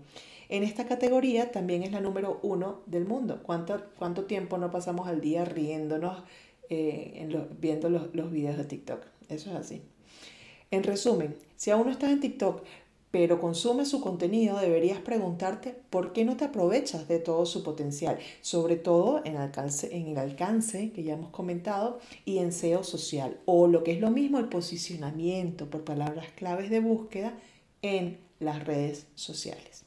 En 0.49 0.63
esta 0.63 0.87
categoría 0.87 1.53
también 1.53 1.83
es 1.83 1.93
la 1.93 2.01
número 2.01 2.41
uno 2.43 2.81
del 2.87 3.05
mundo. 3.05 3.43
¿Cuánto, 3.43 3.83
cuánto 3.99 4.25
tiempo 4.25 4.57
no 4.57 4.71
pasamos 4.71 5.09
al 5.09 5.21
día 5.21 5.45
riéndonos 5.45 6.23
eh, 6.71 7.29
viendo 7.61 7.91
los, 7.91 8.15
los 8.15 8.31
videos 8.31 8.57
de 8.57 8.65
TikTok? 8.65 9.03
Eso 9.29 9.51
es 9.51 9.57
así. 9.57 9.83
En 10.71 10.83
resumen, 10.83 11.37
si 11.57 11.71
aún 11.71 11.85
no 11.85 11.93
estás 11.93 12.11
en 12.11 12.21
TikTok, 12.21 12.65
pero 13.13 13.39
consumes 13.39 13.89
su 13.89 14.01
contenido, 14.01 14.59
deberías 14.59 14.99
preguntarte 14.99 15.77
por 15.91 16.15
qué 16.15 16.25
no 16.25 16.37
te 16.39 16.47
aprovechas 16.47 17.07
de 17.07 17.19
todo 17.19 17.45
su 17.45 17.63
potencial, 17.63 18.19
sobre 18.41 18.77
todo 18.77 19.21
en, 19.25 19.37
alcance, 19.37 19.95
en 19.95 20.09
el 20.09 20.19
alcance 20.19 20.91
que 20.93 21.05
ya 21.05 21.13
hemos 21.13 21.31
comentado 21.31 22.01
y 22.25 22.39
en 22.39 22.53
SEO 22.53 22.83
social, 22.83 23.39
o 23.45 23.69
lo 23.69 23.85
que 23.85 23.93
es 23.93 24.01
lo 24.01 24.11
mismo 24.11 24.39
el 24.39 24.49
posicionamiento 24.49 25.69
por 25.69 25.85
palabras 25.85 26.27
claves 26.35 26.71
de 26.71 26.81
búsqueda 26.81 27.35
en 27.83 28.19
las 28.41 28.65
redes 28.65 29.07
sociales. 29.15 29.85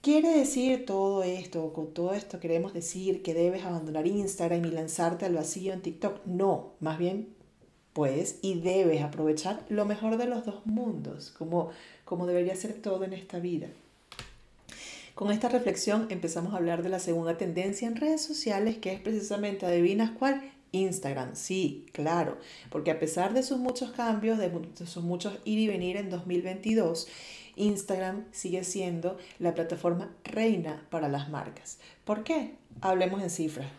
¿Quiere 0.00 0.28
decir 0.28 0.86
todo 0.86 1.24
esto? 1.24 1.72
Con 1.72 1.92
todo 1.92 2.14
esto 2.14 2.38
queremos 2.38 2.72
decir 2.72 3.22
que 3.22 3.34
debes 3.34 3.64
abandonar 3.64 4.06
Instagram 4.06 4.64
y 4.64 4.70
lanzarte 4.70 5.24
al 5.24 5.34
vacío 5.34 5.72
en 5.72 5.82
TikTok. 5.82 6.24
No, 6.26 6.74
más 6.78 6.98
bien 6.98 7.34
puedes 7.94 8.40
y 8.42 8.60
debes 8.60 9.02
aprovechar 9.02 9.64
lo 9.70 9.86
mejor 9.86 10.18
de 10.18 10.26
los 10.26 10.44
dos 10.44 10.66
mundos, 10.66 11.32
como, 11.38 11.70
como 12.04 12.26
debería 12.26 12.54
ser 12.56 12.74
todo 12.74 13.04
en 13.04 13.14
esta 13.14 13.38
vida. 13.38 13.68
Con 15.14 15.30
esta 15.30 15.48
reflexión 15.48 16.08
empezamos 16.10 16.52
a 16.52 16.56
hablar 16.56 16.82
de 16.82 16.88
la 16.88 16.98
segunda 16.98 17.38
tendencia 17.38 17.86
en 17.86 17.96
redes 17.96 18.20
sociales, 18.20 18.78
que 18.78 18.92
es 18.92 19.00
precisamente, 19.00 19.64
adivinas 19.64 20.10
cuál, 20.10 20.42
Instagram, 20.72 21.36
sí, 21.36 21.86
claro, 21.92 22.36
porque 22.68 22.90
a 22.90 22.98
pesar 22.98 23.32
de 23.32 23.44
sus 23.44 23.58
muchos 23.58 23.92
cambios, 23.92 24.38
de 24.38 24.50
sus 24.86 25.04
muchos 25.04 25.38
ir 25.44 25.60
y 25.60 25.68
venir 25.68 25.96
en 25.96 26.10
2022, 26.10 27.06
Instagram 27.54 28.24
sigue 28.32 28.64
siendo 28.64 29.16
la 29.38 29.54
plataforma 29.54 30.12
reina 30.24 30.84
para 30.90 31.08
las 31.08 31.28
marcas. 31.30 31.78
¿Por 32.04 32.24
qué? 32.24 32.56
Hablemos 32.80 33.22
en 33.22 33.30
cifras. 33.30 33.70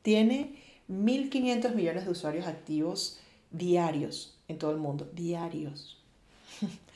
Tiene 0.00 0.54
1.500 0.88 1.74
millones 1.74 2.06
de 2.06 2.10
usuarios 2.10 2.46
activos 2.46 3.20
diarios 3.50 4.38
en 4.48 4.58
todo 4.58 4.70
el 4.70 4.78
mundo, 4.78 5.08
diarios. 5.14 5.98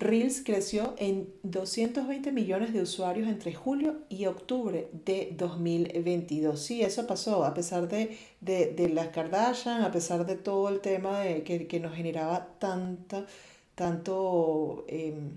Reels 0.00 0.42
creció 0.42 0.94
en 0.96 1.28
220 1.42 2.32
millones 2.32 2.72
de 2.72 2.80
usuarios 2.80 3.28
entre 3.28 3.52
julio 3.52 3.98
y 4.08 4.24
octubre 4.24 4.88
de 5.04 5.34
2022. 5.36 6.58
Sí, 6.58 6.80
eso 6.80 7.06
pasó, 7.06 7.44
a 7.44 7.52
pesar 7.52 7.86
de, 7.86 8.16
de, 8.40 8.88
las 8.88 9.08
Kardashian, 9.08 9.82
a 9.82 9.92
pesar 9.92 10.24
de 10.24 10.36
todo 10.36 10.70
el 10.70 10.80
tema 10.80 11.20
de, 11.20 11.42
que, 11.42 11.80
nos 11.80 11.94
generaba 11.94 12.48
tanta, 12.58 13.26
tanto, 13.74 14.86
em, 14.88 15.32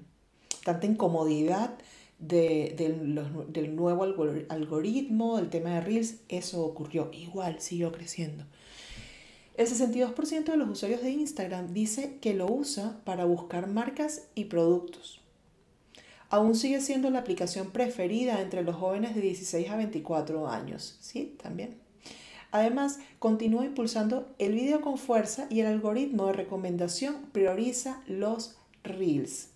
tanta 0.63 0.88
incomodidad 0.88 1.78
del 2.20 3.76
nuevo 3.76 4.04
algoritmo, 4.48 5.39
el 5.39 5.50
tema 5.50 5.72
de 5.72 5.82
Reels, 5.82 6.22
eso 6.30 6.63
ocurrió. 6.63 7.12
Igual 7.12 7.60
siguió 7.60 7.92
creciendo. 7.92 8.46
El 9.56 9.68
62% 9.68 10.46
de 10.46 10.58
los 10.58 10.68
usuarios 10.68 11.04
de 11.04 11.12
Instagram 11.12 11.74
dice 11.74 12.18
que 12.20 12.34
lo 12.34 12.52
usa 12.52 13.00
para 13.04 13.26
buscar 13.26 13.68
marcas 13.68 14.24
y 14.34 14.46
productos. 14.46 15.22
Aún 16.30 16.56
sigue 16.56 16.82
siendo 16.82 17.12
la 17.12 17.20
aplicación 17.20 17.70
preferida 17.70 18.42
entre 18.42 18.63
los 18.63 18.76
jóvenes 18.76 19.13
de 19.13 19.22
16 19.22 19.70
a 19.70 19.78
24 19.78 20.48
años. 20.48 20.98
Sí, 21.02 21.38
también. 21.42 21.78
Además, 22.50 22.98
continúa 23.20 23.66
impulsando 23.66 24.34
el 24.39 24.54
video 24.54 24.82
con 24.82 24.98
fuerza 24.98 25.46
y 25.52 25.60
el 25.60 25.68
algoritmo 25.68 26.28
de 26.28 26.34
recomendación 26.34 27.28
prioriza 27.32 28.02
los 28.08 28.58
reels. 28.84 29.50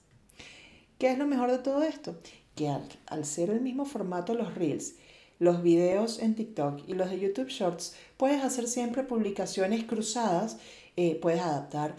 ¿Qué 1.00 1.10
es 1.12 1.18
lo 1.18 1.26
mejor 1.26 1.50
de 1.50 1.58
todo 1.58 1.82
esto? 1.82 2.20
Que 2.54 2.70
al, 2.70 2.88
al 3.08 3.26
ser 3.26 3.50
el 3.50 3.62
mismo 3.62 3.86
formato 3.86 4.36
los 4.36 4.54
reels 4.54 4.94
los 5.39 5.62
videos 5.62 6.19
en 6.19 6.36
TikTok 6.36 6.82
y 6.88 6.93
los 6.93 7.10
de 7.10 7.19
YouTube 7.19 7.50
Shorts, 7.50 7.95
puedes 8.17 8.43
hacer 8.43 8.67
siempre 8.67 9.04
publicaciones 9.04 9.84
cruzadas, 9.84 10.58
eh, 10.95 11.15
puedes 11.21 11.41
adaptar 11.41 11.95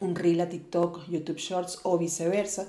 un 0.00 0.14
reel 0.14 0.40
a 0.40 0.48
TikTok, 0.48 1.08
YouTube 1.08 1.38
Shorts 1.38 1.80
o 1.82 1.98
viceversa. 1.98 2.68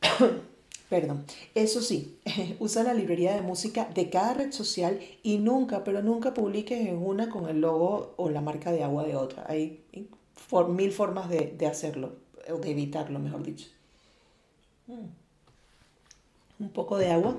Perdón. 0.90 1.24
Eso 1.54 1.80
sí, 1.80 2.18
usa 2.60 2.82
la 2.82 2.94
librería 2.94 3.34
de 3.34 3.40
música 3.40 3.86
de 3.94 4.10
cada 4.10 4.34
red 4.34 4.52
social 4.52 5.00
y 5.22 5.38
nunca, 5.38 5.82
pero 5.82 6.02
nunca 6.02 6.34
publiques 6.34 6.86
en 6.86 6.98
una 6.98 7.30
con 7.30 7.48
el 7.48 7.60
logo 7.60 8.14
o 8.16 8.28
la 8.28 8.40
marca 8.40 8.70
de 8.70 8.84
agua 8.84 9.04
de 9.04 9.16
otra. 9.16 9.44
Hay 9.48 9.82
mil 10.68 10.92
formas 10.92 11.28
de, 11.28 11.66
hacerlo, 11.66 12.12
o 12.52 12.58
de 12.58 12.70
evitarlo, 12.70 13.18
mejor 13.18 13.42
dicho. 13.42 13.68
Mm. 14.86 15.06
Un 16.60 16.68
poco 16.68 16.98
de 16.98 17.10
agua. 17.10 17.36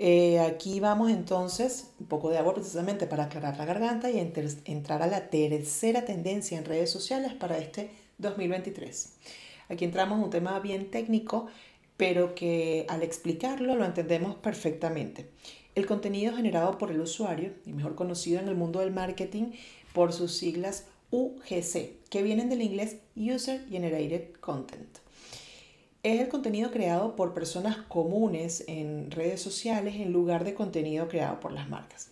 Eh, 0.00 0.38
aquí 0.38 0.78
vamos 0.78 1.10
entonces, 1.10 1.90
un 1.98 2.06
poco 2.06 2.30
de 2.30 2.38
agua 2.38 2.54
precisamente 2.54 3.08
para 3.08 3.24
aclarar 3.24 3.58
la 3.58 3.64
garganta 3.64 4.08
y 4.10 4.18
entrar 4.18 5.02
a 5.02 5.08
la 5.08 5.28
tercera 5.28 6.04
tendencia 6.04 6.56
en 6.56 6.64
redes 6.64 6.90
sociales 6.90 7.32
para 7.34 7.58
este 7.58 7.90
2023. 8.18 9.14
Aquí 9.68 9.84
entramos 9.84 10.18
en 10.18 10.24
un 10.24 10.30
tema 10.30 10.60
bien 10.60 10.92
técnico, 10.92 11.48
pero 11.96 12.36
que 12.36 12.86
al 12.88 13.02
explicarlo 13.02 13.74
lo 13.74 13.84
entendemos 13.84 14.36
perfectamente. 14.36 15.30
El 15.74 15.86
contenido 15.86 16.34
generado 16.34 16.78
por 16.78 16.92
el 16.92 17.00
usuario, 17.00 17.52
y 17.66 17.72
mejor 17.72 17.96
conocido 17.96 18.38
en 18.38 18.48
el 18.48 18.54
mundo 18.54 18.78
del 18.78 18.92
marketing 18.92 19.52
por 19.92 20.12
sus 20.12 20.32
siglas 20.32 20.86
UGC, 21.10 22.08
que 22.08 22.22
vienen 22.22 22.48
del 22.50 22.62
inglés 22.62 22.98
User 23.16 23.66
Generated 23.68 24.34
Content 24.40 24.98
es 26.02 26.20
el 26.20 26.28
contenido 26.28 26.70
creado 26.70 27.16
por 27.16 27.34
personas 27.34 27.76
comunes 27.88 28.64
en 28.68 29.10
redes 29.10 29.40
sociales 29.40 29.96
en 29.96 30.12
lugar 30.12 30.44
de 30.44 30.54
contenido 30.54 31.08
creado 31.08 31.40
por 31.40 31.52
las 31.52 31.68
marcas. 31.68 32.08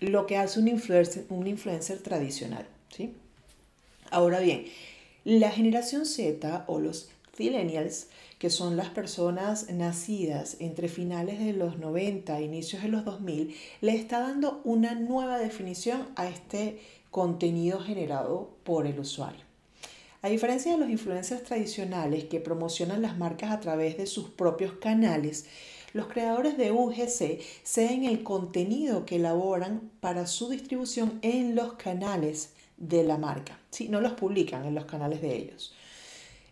Lo 0.00 0.26
que 0.26 0.36
hace 0.36 0.60
un 0.60 0.68
influencer, 0.68 1.24
un 1.28 1.46
influencer 1.46 1.98
tradicional. 2.02 2.66
¿sí? 2.90 3.14
Ahora 4.10 4.40
bien, 4.40 4.66
la 5.24 5.50
generación 5.50 6.04
Z 6.04 6.64
o 6.66 6.78
los 6.78 7.08
Zillennials, 7.34 8.08
que 8.38 8.50
son 8.50 8.76
las 8.76 8.90
personas 8.90 9.70
nacidas 9.70 10.56
entre 10.60 10.88
finales 10.88 11.38
de 11.38 11.52
los 11.52 11.78
90 11.78 12.38
e 12.38 12.42
inicios 12.42 12.82
de 12.82 12.88
los 12.88 13.04
2000, 13.04 13.54
le 13.80 13.94
está 13.94 14.20
dando 14.20 14.60
una 14.64 14.94
nueva 14.94 15.38
definición 15.38 16.08
a 16.16 16.28
este 16.28 16.80
contenido 17.10 17.80
generado 17.80 18.50
por 18.64 18.86
el 18.86 18.98
usuario. 18.98 19.51
A 20.24 20.28
diferencia 20.28 20.70
de 20.70 20.78
los 20.78 20.88
influencers 20.88 21.42
tradicionales 21.42 22.26
que 22.26 22.38
promocionan 22.38 23.02
las 23.02 23.18
marcas 23.18 23.50
a 23.50 23.58
través 23.58 23.96
de 23.96 24.06
sus 24.06 24.28
propios 24.28 24.74
canales, 24.74 25.46
los 25.94 26.06
creadores 26.06 26.56
de 26.56 26.70
UGC 26.70 27.40
ceden 27.64 28.04
el 28.04 28.22
contenido 28.22 29.04
que 29.04 29.16
elaboran 29.16 29.90
para 29.98 30.28
su 30.28 30.48
distribución 30.48 31.18
en 31.22 31.56
los 31.56 31.72
canales 31.72 32.52
de 32.76 33.02
la 33.02 33.18
marca. 33.18 33.58
Sí, 33.72 33.88
no 33.88 34.00
los 34.00 34.12
publican 34.12 34.64
en 34.64 34.76
los 34.76 34.84
canales 34.84 35.20
de 35.22 35.36
ellos. 35.36 35.74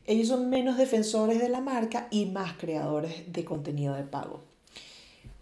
Ellos 0.05 0.27
son 0.27 0.51
menos 0.51 0.77
defensores 0.77 1.39
de 1.41 1.49
la 1.49 1.61
marca 1.61 2.09
y 2.11 2.27
más 2.27 2.55
creadores 2.55 3.33
de 3.33 3.45
contenido 3.45 3.95
de 3.95 4.03
pago. 4.03 4.43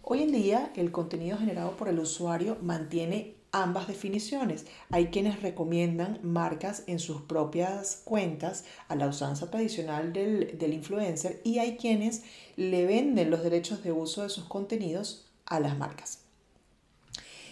Hoy 0.03 0.21
en 0.21 0.33
día, 0.33 0.71
el 0.75 0.91
contenido 0.91 1.39
generado 1.39 1.71
por 1.71 1.89
el 1.89 1.97
usuario 1.97 2.59
mantiene 2.61 3.38
ambas 3.51 3.87
definiciones. 3.87 4.65
Hay 4.89 5.07
quienes 5.07 5.41
recomiendan 5.41 6.19
marcas 6.23 6.83
en 6.87 6.99
sus 6.99 7.21
propias 7.21 8.01
cuentas 8.03 8.65
a 8.87 8.95
la 8.95 9.07
usanza 9.07 9.49
tradicional 9.49 10.13
del, 10.13 10.73
influencer 10.73 11.41
y 11.43 11.59
hay 11.59 11.77
quienes 11.77 12.23
le 12.55 12.85
venden 12.85 13.31
los 13.31 13.43
derechos 13.43 13.83
de 13.83 13.91
uso 13.91 14.23
de 14.23 14.29
sus 14.29 14.45
contenidos 14.45 15.25
a 15.45 15.59
las 15.59 15.77
marcas. 15.77 16.19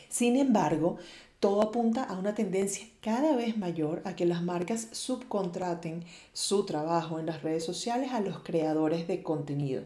Sin 0.10 0.38
embargo, 0.38 0.98
todo 1.40 1.62
apunta 1.62 2.04
a 2.04 2.18
una 2.18 2.34
tendencia 2.34 2.88
cada 3.02 3.36
vez 3.36 3.58
mayor 3.58 4.02
a 4.06 4.16
que 4.16 4.26
las 4.26 4.42
marcas 4.42 4.88
subcontraten 4.92 6.04
su 6.34 6.66
trabajo 6.66 7.20
en 7.20 7.28
las 7.28 7.44
redes 7.44 7.64
sociales 7.64 8.12
a 8.12 8.22
los 8.22 8.40
creadores 8.40 9.08
de 9.08 9.22
contenido. 9.22 9.84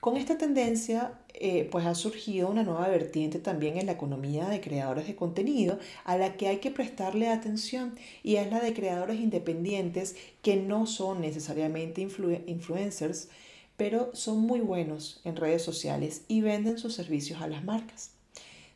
Con 0.00 0.18
esta 0.18 0.36
tendencia, 0.36 1.18
eh, 1.36 1.68
pues 1.70 1.84
ha 1.84 1.96
surgido 1.96 2.48
una 2.48 2.62
nueva 2.62 2.86
vertiente 2.86 3.40
también 3.40 3.76
en 3.76 3.86
la 3.86 3.92
economía 3.92 4.48
de 4.48 4.60
creadores 4.60 5.08
de 5.08 5.16
contenido 5.16 5.80
a 6.04 6.16
la 6.16 6.36
que 6.36 6.46
hay 6.46 6.58
que 6.58 6.70
prestarle 6.70 7.28
atención 7.28 7.96
y 8.22 8.36
es 8.36 8.48
la 8.52 8.60
de 8.60 8.72
creadores 8.72 9.18
independientes 9.18 10.14
que 10.42 10.54
no 10.56 10.86
son 10.86 11.20
necesariamente 11.20 12.00
influencers, 12.00 13.30
pero 13.76 14.14
son 14.14 14.42
muy 14.42 14.60
buenos 14.60 15.20
en 15.24 15.34
redes 15.34 15.62
sociales 15.62 16.22
y 16.28 16.40
venden 16.40 16.78
sus 16.78 16.94
servicios 16.94 17.42
a 17.42 17.48
las 17.48 17.64
marcas. 17.64 18.12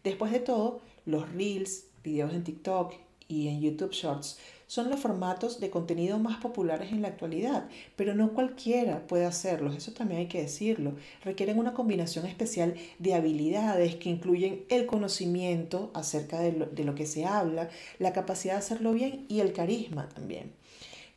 Después 0.02 0.32
de 0.32 0.40
todo, 0.40 0.80
los 1.06 1.32
reels, 1.32 1.84
videos 2.02 2.34
en 2.34 2.42
TikTok 2.42 2.94
y 3.28 3.48
en 3.48 3.60
YouTube 3.60 3.92
Shorts 3.92 4.38
son 4.68 4.90
los 4.90 5.00
formatos 5.00 5.60
de 5.60 5.70
contenido 5.70 6.18
más 6.18 6.36
populares 6.36 6.92
en 6.92 7.00
la 7.02 7.08
actualidad, 7.08 7.68
pero 7.96 8.14
no 8.14 8.34
cualquiera 8.34 9.06
puede 9.06 9.24
hacerlos, 9.24 9.74
eso 9.74 9.92
también 9.92 10.20
hay 10.20 10.28
que 10.28 10.42
decirlo. 10.42 10.94
Requieren 11.24 11.58
una 11.58 11.72
combinación 11.72 12.26
especial 12.26 12.74
de 12.98 13.14
habilidades 13.14 13.96
que 13.96 14.10
incluyen 14.10 14.64
el 14.68 14.84
conocimiento 14.86 15.90
acerca 15.94 16.38
de 16.38 16.84
lo, 16.84 16.94
que 16.94 17.06
se 17.06 17.24
habla, 17.24 17.70
la 17.98 18.12
capacidad 18.12 18.54
de 18.54 18.58
hacerlo 18.58 18.92
bien 18.92 19.24
y 19.28 19.40
el 19.40 19.54
carisma 19.54 20.08
también. 20.10 20.52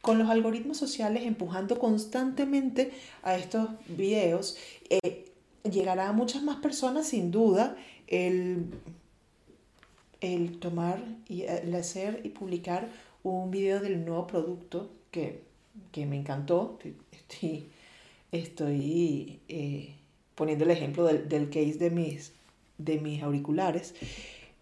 Con 0.02 0.18
los 0.18 0.30
algoritmos 0.30 0.78
sociales 0.78 1.24
empujando 1.26 1.78
constantemente 1.78 2.92
a 3.22 3.36
estos 3.36 3.70
videos, 3.88 4.58
eh, 4.90 5.26
llegará 5.70 6.08
a 6.08 6.14
muchas 6.14 6.42
más 6.42 6.56
personas 6.58 7.06
sin 7.08 7.32
duda 7.32 7.76
el, 8.08 8.72
tomar 10.60 11.04
y 11.28 11.44
el 11.44 11.76
hacer 11.76 12.22
y 12.24 12.30
publicar 12.30 12.90
un 13.24 13.52
video 13.52 13.80
del 13.80 14.06
nuevo 14.06 14.28
producto 14.28 14.90
que 15.12 15.52
que 15.92 16.06
me 16.06 16.18
encantó. 16.18 16.80
Estoy, 17.12 17.70
estoy 18.32 19.40
eh, 19.48 19.96
poniendo 20.36 20.66
el 20.66 20.72
ejemplo 20.72 21.06
del, 21.06 21.28
del, 21.30 21.50
case 21.50 21.78
de 21.78 21.90
mis, 21.90 22.34
de 22.78 23.00
mis 23.00 23.22
auriculares. 23.24 23.96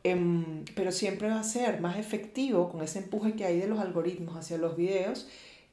Em, 0.03 0.63
pero 0.75 0.91
siempre 0.91 1.27
va 1.27 1.39
a 1.39 1.43
ser 1.43 1.81
más 1.81 1.97
efectivo 1.97 2.69
con 2.69 2.81
ese 2.81 2.99
empuje 2.99 3.33
que 3.33 3.45
hay 3.45 3.59
de 3.59 3.67
los 3.67 3.79
algoritmos 3.79 4.35
hacia 4.37 4.57
los 4.57 4.75
videos. 4.77 5.27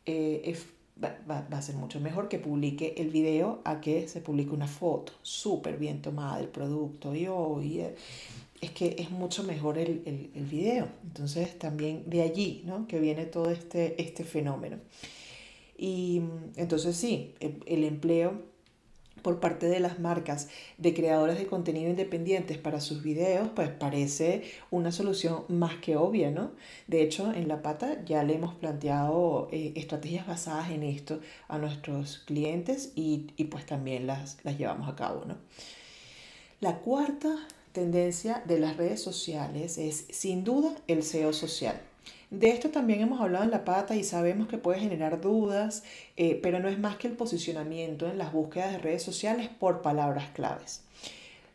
Eh, 0.05 0.57
va, 1.03 1.17
va, 1.31 1.59
a 1.59 1.63
ser 1.63 1.77
mucho 1.77 2.01
mejor 2.01 2.29
que 2.29 2.39
publique 2.39 2.95
el 2.97 3.11
video 3.11 3.61
a 3.65 3.81
que 3.81 4.09
se 4.09 4.21
publique 4.21 4.51
una 4.51 4.69
foto 4.69 5.13
súper 5.23 5.79
bien 5.79 6.03
tomada 6.03 6.39
del 6.39 6.49
producto. 6.49 7.15
Y, 7.15 7.27
oh, 7.29 7.61
es 8.61 8.71
que 8.71 8.97
es 8.99 9.11
mucho 9.11 9.43
mejor 9.43 9.79
el, 9.79 10.03
el, 10.07 10.31
el, 10.35 10.45
video. 10.45 10.89
Entonces 11.05 11.59
también 11.59 12.05
de 12.07 12.23
allí 12.23 12.63
¿no? 12.65 12.87
que 12.87 13.01
viene 13.01 13.27
todo 13.27 13.51
este, 13.51 14.01
este 14.01 14.25
fenómeno. 14.25 14.79
Y 15.79 16.23
entonces 16.57 16.97
sí, 16.97 17.35
el, 17.41 17.63
el 17.67 17.85
empleo 17.85 18.57
por 19.23 19.41
parte 19.41 19.67
de 19.67 19.81
las 19.81 19.99
marcas 19.99 20.49
de 20.79 20.95
creadores 20.95 21.37
de 21.37 21.49
contenido 21.49 21.91
independientes 21.91 22.59
para 22.59 22.81
sus 22.81 23.03
videos, 23.03 23.49
pues 23.57 23.69
parece 23.71 24.45
una 24.71 24.93
solución 24.93 25.45
más 25.49 25.75
que 25.79 25.97
obvia, 25.97 26.31
¿no? 26.31 26.53
De 26.87 27.03
hecho, 27.03 27.33
en 27.33 27.49
La 27.49 27.61
Pata 27.61 28.05
ya 28.05 28.23
le 28.23 28.37
hemos 28.37 28.55
planteado 28.55 29.49
eh, 29.51 29.73
estrategias 29.75 30.29
basadas 30.29 30.71
en 30.71 30.85
esto 30.85 31.19
a 31.49 31.59
nuestros 31.59 32.19
clientes 32.19 32.93
y, 32.95 33.33
y 33.37 33.45
pues 33.45 33.67
también 33.67 34.07
las, 34.07 34.39
las 34.45 34.59
llevamos 34.59 34.89
a 34.89 34.95
cabo, 34.95 35.25
¿no? 35.25 35.39
La 36.61 36.79
cuarta 36.79 37.37
tendencia 37.77 38.43
de 38.47 38.59
las 38.59 38.79
redes 38.79 39.03
sociales 39.03 39.77
es 39.77 40.07
sin 40.09 40.45
duda 40.45 40.75
el 40.87 41.03
SEO 41.03 41.35
social. 41.35 41.79
De 42.31 42.49
esto 42.49 42.71
también 42.71 43.03
hemos 43.03 43.21
hablado 43.21 43.45
en 43.45 43.51
la 43.51 43.67
pata 43.67 43.95
y 43.95 44.03
sabemos 44.03 44.49
que 44.49 44.57
puede 44.57 44.81
generar 44.81 45.21
dudas, 45.21 45.83
eh, 46.17 46.41
pero 46.43 46.59
no 46.59 46.69
es 46.69 46.79
más 46.79 46.97
que 46.97 47.07
el 47.07 47.13
posicionamiento 47.13 48.09
en 48.09 48.17
las 48.17 48.33
búsquedas 48.33 48.73
de 48.73 48.79
redes 48.79 49.03
sociales 49.03 49.51
por 49.51 49.83
palabras 49.83 50.31
claves. 50.33 50.81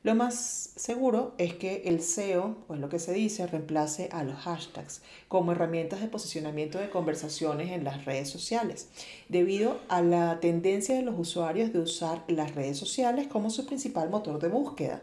Lo 0.03 0.13
más 0.13 0.69
seguro 0.75 1.33
es 1.39 1.55
que 1.55 1.81
el 1.85 2.01
SEO, 2.01 2.55
o 2.67 2.75
es 2.75 2.79
lo 2.79 2.89
que 2.89 2.99
se 2.99 3.13
dice, 3.13 3.47
reemplace 3.47 4.09
a 4.11 4.23
los 4.23 4.35
hashtags 4.41 5.01
como 5.27 5.53
herramientas 5.53 6.01
de 6.01 6.07
posicionamiento 6.07 6.77
de 6.77 6.91
conversaciones 6.91 7.71
en 7.71 7.83
las 7.83 8.05
redes 8.05 8.29
sociales, 8.29 8.89
debido 9.27 9.79
a 9.89 10.03
la 10.03 10.39
tendencia 10.39 10.95
de 10.95 11.01
los 11.01 11.17
usuarios 11.17 11.73
de 11.73 11.79
usar 11.79 12.23
las 12.27 12.53
redes 12.53 12.77
sociales 12.77 13.25
como 13.25 13.49
su 13.49 13.65
principal 13.65 14.11
motor 14.11 14.39
de 14.39 14.49
búsqueda. 14.49 15.01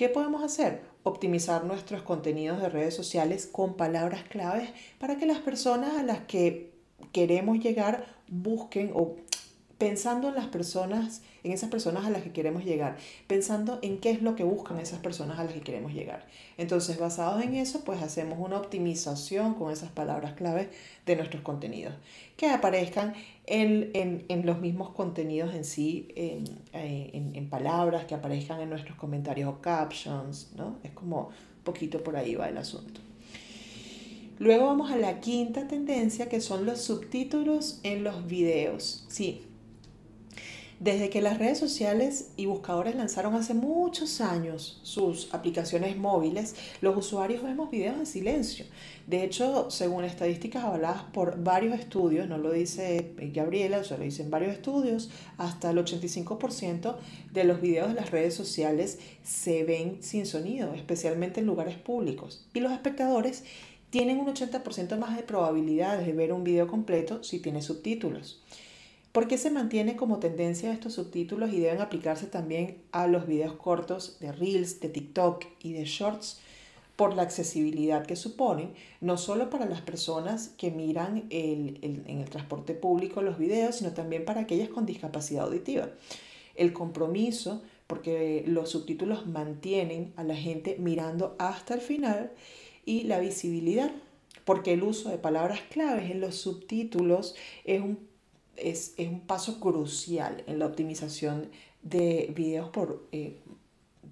¿Qué 0.00 0.08
podemos 0.08 0.42
hacer? 0.42 0.80
Optimizar 1.02 1.64
nuestros 1.64 2.00
contenidos 2.00 2.58
de 2.62 2.70
redes 2.70 2.94
sociales 2.94 3.46
con 3.46 3.74
palabras 3.74 4.22
claves 4.22 4.70
para 4.98 5.18
que 5.18 5.26
las 5.26 5.40
personas 5.40 5.98
a 5.98 6.02
las 6.02 6.20
que 6.20 6.72
queremos 7.12 7.58
llegar 7.58 8.06
busquen 8.26 8.92
o 8.94 9.16
pensando 9.80 10.28
en 10.28 10.34
las 10.34 10.46
personas, 10.48 11.22
en 11.42 11.52
esas 11.52 11.70
personas 11.70 12.04
a 12.04 12.10
las 12.10 12.22
que 12.22 12.32
queremos 12.32 12.66
llegar, 12.66 12.98
pensando 13.26 13.78
en 13.80 13.98
qué 13.98 14.10
es 14.10 14.20
lo 14.20 14.36
que 14.36 14.44
buscan 14.44 14.78
esas 14.78 14.98
personas 14.98 15.38
a 15.38 15.44
las 15.44 15.54
que 15.54 15.62
queremos 15.62 15.94
llegar. 15.94 16.26
Entonces, 16.58 16.98
basados 16.98 17.42
en 17.42 17.54
eso, 17.54 17.80
pues 17.82 18.02
hacemos 18.02 18.38
una 18.38 18.58
optimización 18.58 19.54
con 19.54 19.72
esas 19.72 19.90
palabras 19.90 20.34
claves 20.34 20.68
de 21.06 21.16
nuestros 21.16 21.42
contenidos, 21.42 21.94
que 22.36 22.50
aparezcan 22.50 23.14
en, 23.46 23.90
en, 23.94 24.26
en 24.28 24.44
los 24.44 24.60
mismos 24.60 24.90
contenidos 24.90 25.54
en 25.54 25.64
sí, 25.64 26.08
en, 26.14 26.44
en, 27.34 27.48
palabras, 27.48 28.04
que 28.04 28.14
aparezcan 28.14 28.60
en 28.60 28.68
nuestros 28.68 28.98
comentarios 28.98 29.48
o 29.48 29.62
captions, 29.62 30.52
¿no? 30.56 30.76
Es 30.82 30.90
como 30.90 31.28
un 31.28 31.64
poquito 31.64 32.04
por 32.04 32.16
ahí 32.16 32.34
va 32.34 32.50
el 32.50 32.58
asunto. 32.58 33.00
Luego 34.38 34.66
vamos 34.66 34.90
a 34.90 34.96
la 34.96 35.20
quinta 35.20 35.66
tendencia, 35.66 36.28
que 36.28 36.42
son 36.42 36.66
los 36.66 36.82
subtítulos 36.82 37.80
en 37.82 38.04
los 38.04 38.26
videos. 38.26 39.06
Sí, 39.08 39.46
desde 40.80 41.10
que 41.10 41.20
las 41.20 41.38
redes 41.38 41.58
sociales 41.58 42.30
y 42.38 42.46
buscadores 42.46 42.96
lanzaron 42.96 43.34
hace 43.34 43.52
muchos 43.52 44.22
años 44.22 44.80
sus 44.82 45.32
aplicaciones 45.34 45.98
móviles, 45.98 46.56
los 46.80 46.96
usuarios 46.96 47.42
vemos 47.42 47.70
videos 47.70 47.98
en 47.98 48.06
silencio. 48.06 48.64
De 49.06 49.22
hecho, 49.22 49.70
según 49.70 50.04
estadísticas 50.04 50.64
avaladas 50.64 51.02
por 51.12 51.44
varios 51.44 51.78
estudios, 51.78 52.26
no 52.28 52.38
lo 52.38 52.50
dice 52.50 53.12
Gabriela, 53.34 53.82
o 53.86 53.96
lo 53.98 54.02
dicen 54.02 54.30
varios 54.30 54.54
estudios, 54.54 55.10
hasta 55.36 55.70
el 55.70 55.76
85% 55.76 56.96
de 57.30 57.44
los 57.44 57.60
videos 57.60 57.88
de 57.88 57.94
las 57.94 58.10
redes 58.10 58.32
sociales 58.32 58.98
se 59.22 59.64
ven 59.64 59.98
sin 60.00 60.24
sonido, 60.24 60.72
especialmente 60.72 61.40
en 61.40 61.46
lugares 61.46 61.76
públicos. 61.76 62.46
Y 62.54 62.60
los 62.60 62.72
espectadores 62.72 63.44
tienen 63.90 64.18
un 64.18 64.28
80% 64.28 64.96
más 64.96 65.14
de 65.14 65.24
probabilidades 65.24 66.06
de 66.06 66.14
ver 66.14 66.32
un 66.32 66.42
video 66.42 66.68
completo 66.68 67.22
si 67.22 67.38
tiene 67.38 67.60
subtítulos. 67.60 68.40
¿Por 69.12 69.26
qué 69.26 69.38
se 69.38 69.50
mantiene 69.50 69.96
como 69.96 70.20
tendencia 70.20 70.72
estos 70.72 70.94
subtítulos 70.94 71.52
y 71.52 71.58
deben 71.58 71.80
aplicarse 71.80 72.26
también 72.26 72.78
a 72.92 73.08
los 73.08 73.26
videos 73.26 73.54
cortos 73.54 74.18
de 74.20 74.30
Reels, 74.30 74.78
de 74.78 74.88
TikTok 74.88 75.46
y 75.60 75.72
de 75.72 75.84
Shorts? 75.84 76.40
Por 76.94 77.14
la 77.14 77.22
accesibilidad 77.22 78.06
que 78.06 78.14
suponen, 78.14 78.72
no 79.00 79.16
solo 79.16 79.50
para 79.50 79.64
las 79.66 79.80
personas 79.80 80.50
que 80.56 80.70
miran 80.70 81.24
el, 81.30 81.78
el, 81.82 82.04
en 82.06 82.18
el 82.20 82.30
transporte 82.30 82.74
público 82.74 83.22
los 83.22 83.38
videos, 83.38 83.76
sino 83.76 83.92
también 83.92 84.24
para 84.24 84.42
aquellas 84.42 84.68
con 84.68 84.86
discapacidad 84.86 85.46
auditiva. 85.46 85.88
El 86.54 86.72
compromiso, 86.72 87.62
porque 87.86 88.44
los 88.46 88.70
subtítulos 88.70 89.26
mantienen 89.26 90.12
a 90.16 90.24
la 90.24 90.36
gente 90.36 90.76
mirando 90.78 91.34
hasta 91.38 91.74
el 91.74 91.80
final, 91.80 92.32
y 92.84 93.04
la 93.04 93.18
visibilidad, 93.18 93.90
porque 94.44 94.74
el 94.74 94.82
uso 94.82 95.08
de 95.08 95.18
palabras 95.18 95.60
claves 95.70 96.10
en 96.10 96.20
los 96.20 96.36
subtítulos 96.36 97.34
es 97.64 97.80
un 97.80 98.09
es, 98.60 98.94
un 98.98 99.20
paso 99.20 99.60
crucial 99.60 100.44
en 100.46 100.58
la 100.58 100.66
optimización 100.66 101.50
de 101.82 102.32
videos 102.34 102.68
por, 102.70 103.06
eh, 103.12 103.40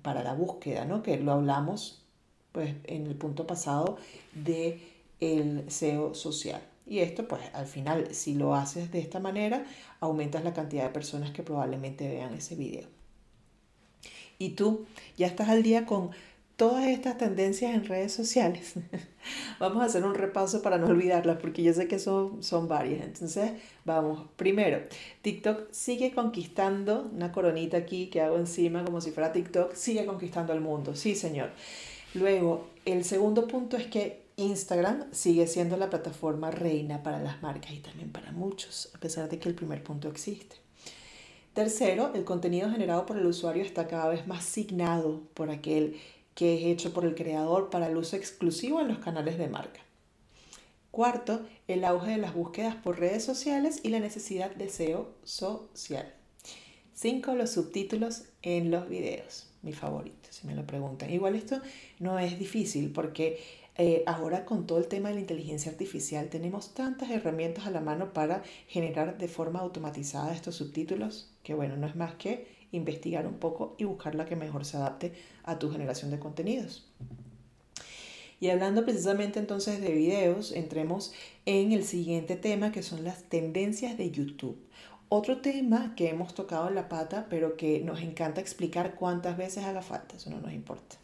para 0.02 0.22
la 0.22 0.34
búsqueda, 0.34 0.84
¿no? 0.84 1.02
que 1.02 1.18
lo 1.18 1.32
hablamos 1.32 2.04
pues, 2.52 2.74
en 2.84 3.06
el 3.06 3.14
punto 3.14 3.46
pasado 3.46 3.98
de 4.34 4.80
el 5.20 5.70
SEO 5.70 6.14
social. 6.14 6.62
Y 6.86 7.00
esto, 7.00 7.28
pues 7.28 7.42
al 7.52 7.66
final, 7.66 8.14
si 8.14 8.34
lo 8.34 8.54
haces 8.54 8.90
de 8.90 9.00
esta 9.00 9.20
manera, 9.20 9.66
aumentas 10.00 10.42
la 10.42 10.54
cantidad 10.54 10.84
de 10.84 10.90
personas 10.90 11.32
que 11.32 11.42
probablemente 11.42 12.08
vean 12.08 12.32
ese 12.34 12.54
video. 12.54 12.88
Y 14.38 14.50
tú 14.50 14.86
ya 15.16 15.26
estás 15.26 15.48
al 15.48 15.62
día 15.62 15.84
con 15.84 16.10
todas 16.58 16.88
estas 16.88 17.16
tendencias 17.16 17.72
en 17.72 17.84
redes 17.84 18.12
sociales. 18.12 18.74
vamos 19.60 19.80
a 19.80 19.86
hacer 19.86 20.04
un 20.04 20.16
repaso 20.16 20.60
para 20.60 20.76
no 20.76 20.88
olvidarlas 20.88 21.38
porque 21.40 21.62
yo 21.62 21.72
sé 21.72 21.86
que 21.86 22.00
son, 22.00 22.42
son 22.42 22.66
varias. 22.66 23.04
Entonces, 23.04 23.52
vamos. 23.84 24.26
Primero, 24.34 24.80
TikTok 25.22 25.70
sigue 25.70 26.12
conquistando, 26.12 27.08
una 27.14 27.30
coronita 27.30 27.76
aquí 27.76 28.08
que 28.08 28.20
hago 28.20 28.36
encima 28.36 28.84
como 28.84 29.00
si 29.00 29.12
fuera 29.12 29.30
TikTok, 29.30 29.72
sigue 29.74 30.04
conquistando 30.04 30.52
el 30.52 30.60
mundo. 30.60 30.96
Sí, 30.96 31.14
señor. 31.14 31.50
Luego, 32.14 32.66
el 32.84 33.04
segundo 33.04 33.46
punto 33.46 33.76
es 33.76 33.86
que 33.86 34.24
Instagram 34.34 35.04
sigue 35.12 35.46
siendo 35.46 35.76
la 35.76 35.88
plataforma 35.88 36.50
reina 36.50 37.04
para 37.04 37.20
las 37.20 37.40
marcas 37.40 37.70
y 37.70 37.78
también 37.78 38.10
para 38.10 38.32
muchos, 38.32 38.90
a 38.96 38.98
pesar 38.98 39.28
de 39.28 39.38
que 39.38 39.48
el 39.48 39.54
primer 39.54 39.84
punto 39.84 40.08
existe. 40.08 40.56
Tercero, 41.54 42.12
el 42.14 42.24
contenido 42.24 42.68
generado 42.68 43.06
por 43.06 43.16
el 43.16 43.26
usuario 43.26 43.62
está 43.62 43.86
cada 43.86 44.08
vez 44.08 44.26
más 44.26 44.44
signado 44.44 45.22
por 45.34 45.50
aquel 45.50 45.96
que 46.38 46.54
es 46.54 46.66
hecho 46.66 46.92
por 46.92 47.04
el 47.04 47.16
creador 47.16 47.68
para 47.68 47.88
el 47.88 47.96
uso 47.96 48.14
exclusivo 48.14 48.80
en 48.80 48.86
los 48.86 48.98
canales 48.98 49.38
de 49.38 49.48
marca. 49.48 49.80
Cuarto, 50.92 51.44
el 51.66 51.84
auge 51.84 52.12
de 52.12 52.18
las 52.18 52.32
búsquedas 52.32 52.76
por 52.76 53.00
redes 53.00 53.24
sociales 53.24 53.80
y 53.82 53.88
la 53.88 53.98
necesidad 53.98 54.54
de 54.54 54.68
SEO 54.68 55.10
social. 55.24 56.14
Cinco, 56.94 57.34
los 57.34 57.50
subtítulos 57.50 58.26
en 58.42 58.70
los 58.70 58.88
videos. 58.88 59.50
Mi 59.62 59.72
favorito, 59.72 60.28
si 60.30 60.46
me 60.46 60.54
lo 60.54 60.64
preguntan. 60.64 61.10
Igual 61.10 61.34
esto 61.34 61.60
no 61.98 62.20
es 62.20 62.38
difícil 62.38 62.92
porque 62.92 63.40
eh, 63.74 64.04
ahora 64.06 64.44
con 64.44 64.64
todo 64.64 64.78
el 64.78 64.86
tema 64.86 65.08
de 65.08 65.16
la 65.16 65.22
inteligencia 65.22 65.72
artificial 65.72 66.28
tenemos 66.28 66.72
tantas 66.72 67.10
herramientas 67.10 67.66
a 67.66 67.70
la 67.72 67.80
mano 67.80 68.12
para 68.12 68.44
generar 68.68 69.18
de 69.18 69.26
forma 69.26 69.58
automatizada 69.58 70.32
estos 70.32 70.54
subtítulos 70.54 71.32
que 71.42 71.54
bueno, 71.54 71.76
no 71.76 71.88
es 71.88 71.96
más 71.96 72.14
que 72.14 72.57
investigar 72.72 73.26
un 73.26 73.34
poco 73.34 73.74
y 73.78 73.84
buscar 73.84 74.14
la 74.14 74.26
que 74.26 74.36
mejor 74.36 74.64
se 74.64 74.76
adapte 74.76 75.12
a 75.44 75.58
tu 75.58 75.70
generación 75.70 76.10
de 76.10 76.18
contenidos. 76.18 76.86
Y 78.40 78.50
hablando 78.50 78.84
precisamente 78.84 79.40
entonces 79.40 79.80
de 79.80 79.92
videos, 79.92 80.52
entremos 80.52 81.12
en 81.44 81.72
el 81.72 81.84
siguiente 81.84 82.36
tema 82.36 82.70
que 82.70 82.82
son 82.82 83.02
las 83.02 83.24
tendencias 83.24 83.98
de 83.98 84.10
YouTube. 84.10 84.56
Otro 85.08 85.38
tema 85.38 85.94
que 85.96 86.10
hemos 86.10 86.34
tocado 86.34 86.68
en 86.68 86.74
la 86.74 86.88
pata, 86.88 87.26
pero 87.30 87.56
que 87.56 87.80
nos 87.80 88.00
encanta 88.00 88.40
explicar 88.40 88.94
cuántas 88.94 89.36
veces 89.36 89.64
haga 89.64 89.82
falta, 89.82 90.16
eso 90.16 90.30
no 90.30 90.40
nos 90.40 90.52
importa. 90.52 90.96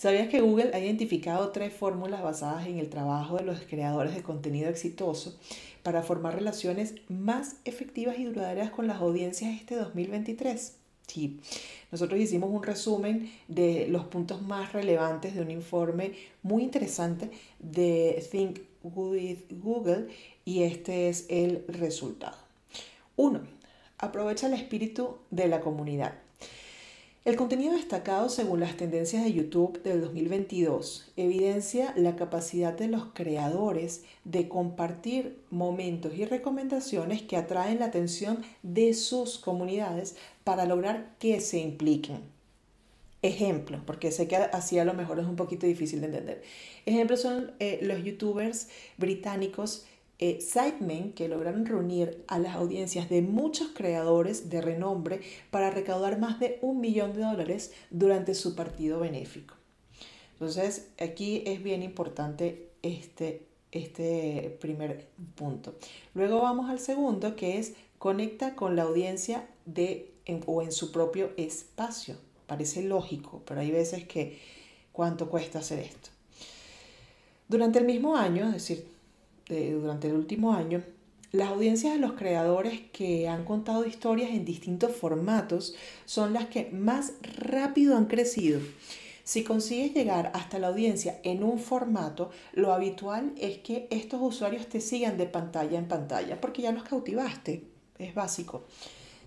¿Sabías 0.00 0.28
que 0.28 0.40
Google 0.40 0.70
ha 0.72 0.78
identificado 0.78 1.50
tres 1.50 1.74
fórmulas 1.74 2.22
basadas 2.22 2.66
en 2.66 2.78
el 2.78 2.88
trabajo 2.88 3.36
de 3.36 3.44
los 3.44 3.60
creadores 3.60 4.14
de 4.14 4.22
contenido 4.22 4.70
exitoso 4.70 5.38
para 5.82 6.02
formar 6.02 6.36
relaciones 6.36 6.94
más 7.10 7.56
efectivas 7.66 8.18
y 8.18 8.24
duraderas 8.24 8.70
con 8.70 8.86
las 8.86 9.02
audiencias 9.02 9.54
este 9.60 9.76
2023? 9.76 10.74
Sí, 11.06 11.38
nosotros 11.92 12.18
hicimos 12.18 12.48
un 12.50 12.62
resumen 12.62 13.30
de 13.46 13.88
los 13.88 14.04
puntos 14.04 14.40
más 14.40 14.72
relevantes 14.72 15.34
de 15.34 15.42
un 15.42 15.50
informe 15.50 16.12
muy 16.42 16.62
interesante 16.62 17.30
de 17.58 18.26
Think 18.30 18.60
Google 18.82 20.08
y 20.46 20.62
este 20.62 21.10
es 21.10 21.26
el 21.28 21.62
resultado. 21.68 22.38
1. 23.16 23.38
Aprovecha 23.98 24.46
el 24.46 24.54
espíritu 24.54 25.18
de 25.30 25.46
la 25.48 25.60
comunidad. 25.60 26.14
El 27.26 27.36
contenido 27.36 27.74
destacado 27.74 28.30
según 28.30 28.60
las 28.60 28.78
tendencias 28.78 29.22
de 29.22 29.34
YouTube 29.34 29.82
del 29.82 30.00
2022 30.00 31.12
evidencia 31.18 31.92
la 31.94 32.16
capacidad 32.16 32.72
de 32.72 32.88
los 32.88 33.08
creadores 33.12 34.04
de 34.24 34.48
compartir 34.48 35.38
momentos 35.50 36.14
y 36.14 36.24
recomendaciones 36.24 37.20
que 37.20 37.36
atraen 37.36 37.80
la 37.80 37.86
atención 37.86 38.42
de 38.62 38.94
sus 38.94 39.36
comunidades 39.36 40.16
para 40.44 40.64
lograr 40.64 41.14
que 41.18 41.42
se 41.42 41.58
impliquen. 41.58 42.22
Ejemplo, 43.20 43.82
porque 43.84 44.12
sé 44.12 44.26
que 44.26 44.36
así 44.36 44.78
a 44.78 44.86
lo 44.86 44.94
mejor 44.94 45.20
es 45.20 45.26
un 45.26 45.36
poquito 45.36 45.66
difícil 45.66 46.00
de 46.00 46.06
entender. 46.06 46.42
Ejemplos 46.86 47.20
son 47.20 47.52
eh, 47.58 47.80
los 47.82 48.02
youtubers 48.02 48.68
británicos 48.96 49.84
eh, 50.20 50.38
que 51.14 51.28
lograron 51.28 51.64
reunir 51.64 52.22
a 52.28 52.38
las 52.38 52.54
audiencias 52.54 53.08
de 53.08 53.22
muchos 53.22 53.68
creadores 53.68 54.50
de 54.50 54.60
renombre 54.60 55.22
para 55.50 55.70
recaudar 55.70 56.18
más 56.18 56.38
de 56.38 56.58
un 56.60 56.80
millón 56.80 57.14
de 57.14 57.22
dólares 57.22 57.72
durante 57.90 58.34
su 58.34 58.54
partido 58.54 59.00
benéfico. 59.00 59.54
Entonces, 60.34 60.88
aquí 61.00 61.42
es 61.46 61.62
bien 61.62 61.82
importante 61.82 62.68
este, 62.82 63.46
este 63.72 64.56
primer 64.60 65.06
punto. 65.34 65.74
Luego 66.14 66.42
vamos 66.42 66.68
al 66.68 66.80
segundo, 66.80 67.34
que 67.34 67.58
es 67.58 67.72
conecta 67.98 68.54
con 68.54 68.76
la 68.76 68.82
audiencia 68.82 69.48
de, 69.64 70.12
o 70.44 70.60
en 70.60 70.72
su 70.72 70.92
propio 70.92 71.30
espacio. 71.38 72.16
Parece 72.46 72.82
lógico, 72.82 73.42
pero 73.46 73.60
hay 73.60 73.70
veces 73.70 74.06
que 74.06 74.38
cuánto 74.92 75.30
cuesta 75.30 75.60
hacer 75.60 75.78
esto. 75.78 76.10
Durante 77.48 77.78
el 77.78 77.86
mismo 77.86 78.16
año, 78.16 78.46
es 78.46 78.52
decir, 78.52 78.86
durante 79.50 80.08
el 80.08 80.14
último 80.14 80.52
año, 80.52 80.82
las 81.32 81.48
audiencias 81.48 81.92
de 81.94 82.00
los 82.00 82.14
creadores 82.14 82.80
que 82.92 83.28
han 83.28 83.44
contado 83.44 83.86
historias 83.86 84.30
en 84.30 84.44
distintos 84.44 84.96
formatos 84.96 85.74
son 86.04 86.32
las 86.32 86.46
que 86.46 86.70
más 86.72 87.12
rápido 87.22 87.96
han 87.96 88.06
crecido. 88.06 88.60
Si 89.22 89.44
consigues 89.44 89.94
llegar 89.94 90.32
hasta 90.34 90.58
la 90.58 90.68
audiencia 90.68 91.20
en 91.22 91.44
un 91.44 91.60
formato, 91.60 92.30
lo 92.52 92.72
habitual 92.72 93.32
es 93.38 93.58
que 93.58 93.86
estos 93.90 94.20
usuarios 94.20 94.66
te 94.66 94.80
sigan 94.80 95.18
de 95.18 95.26
pantalla 95.26 95.78
en 95.78 95.86
pantalla 95.86 96.40
porque 96.40 96.62
ya 96.62 96.72
los 96.72 96.82
cautivaste. 96.82 97.64
Es 97.98 98.12
básico. 98.12 98.64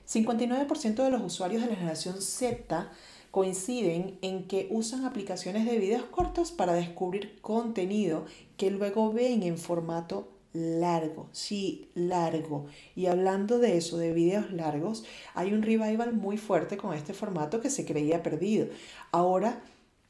59% 0.06 1.04
de 1.04 1.10
los 1.10 1.22
usuarios 1.22 1.62
de 1.62 1.70
la 1.70 1.76
generación 1.76 2.22
Z 2.22 2.92
coinciden 3.34 4.20
en 4.22 4.44
que 4.44 4.68
usan 4.70 5.06
aplicaciones 5.06 5.66
de 5.66 5.80
videos 5.80 6.04
cortos 6.04 6.52
para 6.52 6.74
descubrir 6.74 7.42
contenido 7.42 8.26
que 8.58 8.70
luego 8.70 9.12
ven 9.12 9.42
en 9.42 9.58
formato 9.58 10.28
largo, 10.54 11.30
sí, 11.32 11.90
largo. 11.96 12.68
Y 12.96 13.08
hablando 13.08 13.58
de 13.58 13.76
eso, 13.76 13.98
de 13.98 14.14
videos 14.14 14.52
largos, 14.52 15.04
hay 15.34 15.52
un 15.52 15.64
revival 15.64 16.14
muy 16.14 16.38
fuerte 16.38 16.78
con 16.78 16.94
este 16.94 17.16
formato 17.16 17.60
que 17.60 17.72
se 17.72 17.86
creía 17.86 18.22
perdido. 18.22 18.68
Ahora, 19.12 19.64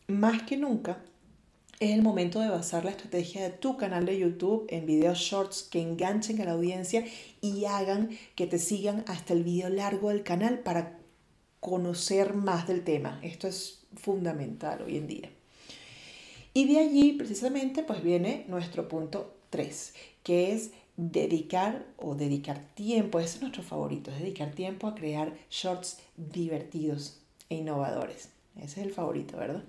más 0.09 0.43
que 0.43 0.57
nunca, 0.57 0.97
es 1.79 1.91
el 1.91 2.01
momento 2.01 2.41
de 2.41 2.49
basar 2.49 2.83
la 2.83 2.91
estrategia 2.91 3.41
de 3.41 3.51
tu 3.51 3.77
canal 3.77 4.05
de 4.05 4.19
YouTube 4.19 4.65
en 4.67 4.85
videos 4.85 5.19
shorts 5.19 5.63
que 5.63 5.81
enganchen 5.81 6.41
a 6.41 6.45
la 6.45 6.51
audiencia 6.51 7.05
y 7.39 7.63
hagan 7.63 8.09
que 8.35 8.47
te 8.47 8.59
sigan 8.59 9.05
hasta 9.07 9.31
el 9.31 9.45
video 9.45 9.69
largo 9.69 10.09
del 10.09 10.23
canal 10.23 10.59
para 10.59 11.02
conocer 11.63 12.33
más 12.33 12.67
del 12.67 12.83
tema. 12.83 13.19
Esto 13.23 13.47
es 13.47 13.79
fundamental 13.95 14.81
hoy 14.81 14.97
en 14.97 15.07
día. 15.07 15.29
Y 16.53 16.67
de 16.67 16.79
allí 16.79 17.13
precisamente 17.13 17.83
pues 17.83 18.03
viene 18.03 18.43
nuestro 18.49 18.89
punto 18.89 19.33
3, 19.49 19.93
que 20.23 20.51
es 20.51 20.71
dedicar 20.97 21.85
o 21.97 22.15
dedicar 22.15 22.59
tiempo, 22.75 23.19
ese 23.19 23.37
es 23.37 23.41
nuestro 23.41 23.63
favorito, 23.63 24.11
es 24.11 24.19
dedicar 24.19 24.51
tiempo 24.51 24.87
a 24.87 24.93
crear 24.93 25.33
shorts 25.49 25.99
divertidos 26.17 27.21
e 27.49 27.55
innovadores. 27.55 28.29
Ese 28.57 28.81
es 28.81 28.87
el 28.87 28.93
favorito, 28.93 29.37
¿verdad? 29.37 29.63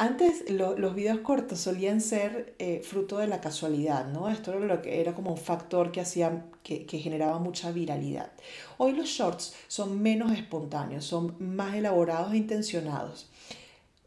Antes 0.00 0.48
los 0.48 0.94
videos 0.94 1.18
cortos 1.18 1.60
solían 1.60 2.00
ser 2.00 2.54
eh, 2.58 2.80
fruto 2.82 3.18
de 3.18 3.26
la 3.26 3.42
casualidad, 3.42 4.06
¿no? 4.10 4.30
Esto 4.30 4.54
era, 4.54 4.60
lo 4.60 4.80
que, 4.80 4.98
era 5.02 5.14
como 5.14 5.32
un 5.32 5.36
factor 5.36 5.92
que, 5.92 6.00
hacía, 6.00 6.46
que, 6.62 6.86
que 6.86 7.00
generaba 7.00 7.38
mucha 7.38 7.70
viralidad. 7.70 8.32
Hoy 8.78 8.92
los 8.92 9.10
shorts 9.10 9.52
son 9.68 10.00
menos 10.00 10.32
espontáneos, 10.32 11.04
son 11.04 11.34
más 11.38 11.74
elaborados 11.74 12.32
e 12.32 12.38
intencionados. 12.38 13.28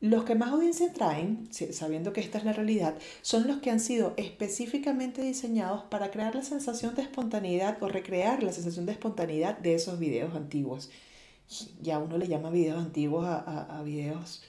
Los 0.01 0.23
que 0.23 0.33
más 0.33 0.51
audiencia 0.51 0.91
traen, 0.91 1.47
sabiendo 1.51 2.11
que 2.11 2.21
esta 2.21 2.39
es 2.39 2.43
la 2.43 2.53
realidad, 2.53 2.95
son 3.21 3.45
los 3.45 3.57
que 3.57 3.69
han 3.69 3.79
sido 3.79 4.15
específicamente 4.17 5.21
diseñados 5.21 5.83
para 5.83 6.09
crear 6.09 6.33
la 6.33 6.41
sensación 6.41 6.95
de 6.95 7.03
espontaneidad 7.03 7.77
o 7.83 7.87
recrear 7.87 8.41
la 8.41 8.51
sensación 8.51 8.87
de 8.87 8.93
espontaneidad 8.93 9.59
de 9.59 9.75
esos 9.75 9.99
videos 9.99 10.33
antiguos. 10.33 10.89
Ya 11.83 11.99
uno 11.99 12.17
le 12.17 12.27
llama 12.27 12.49
videos 12.49 12.83
antiguos 12.83 13.27
a, 13.27 13.37
a, 13.37 13.77
a 13.77 13.83
videos 13.83 14.41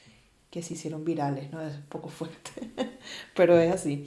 que 0.54 0.62
se 0.62 0.74
hicieron 0.74 1.04
virales, 1.04 1.50
¿no? 1.50 1.60
Es 1.60 1.74
un 1.74 1.86
poco 1.86 2.08
fuerte, 2.08 2.52
pero 3.34 3.58
es 3.58 3.72
así. 3.72 4.06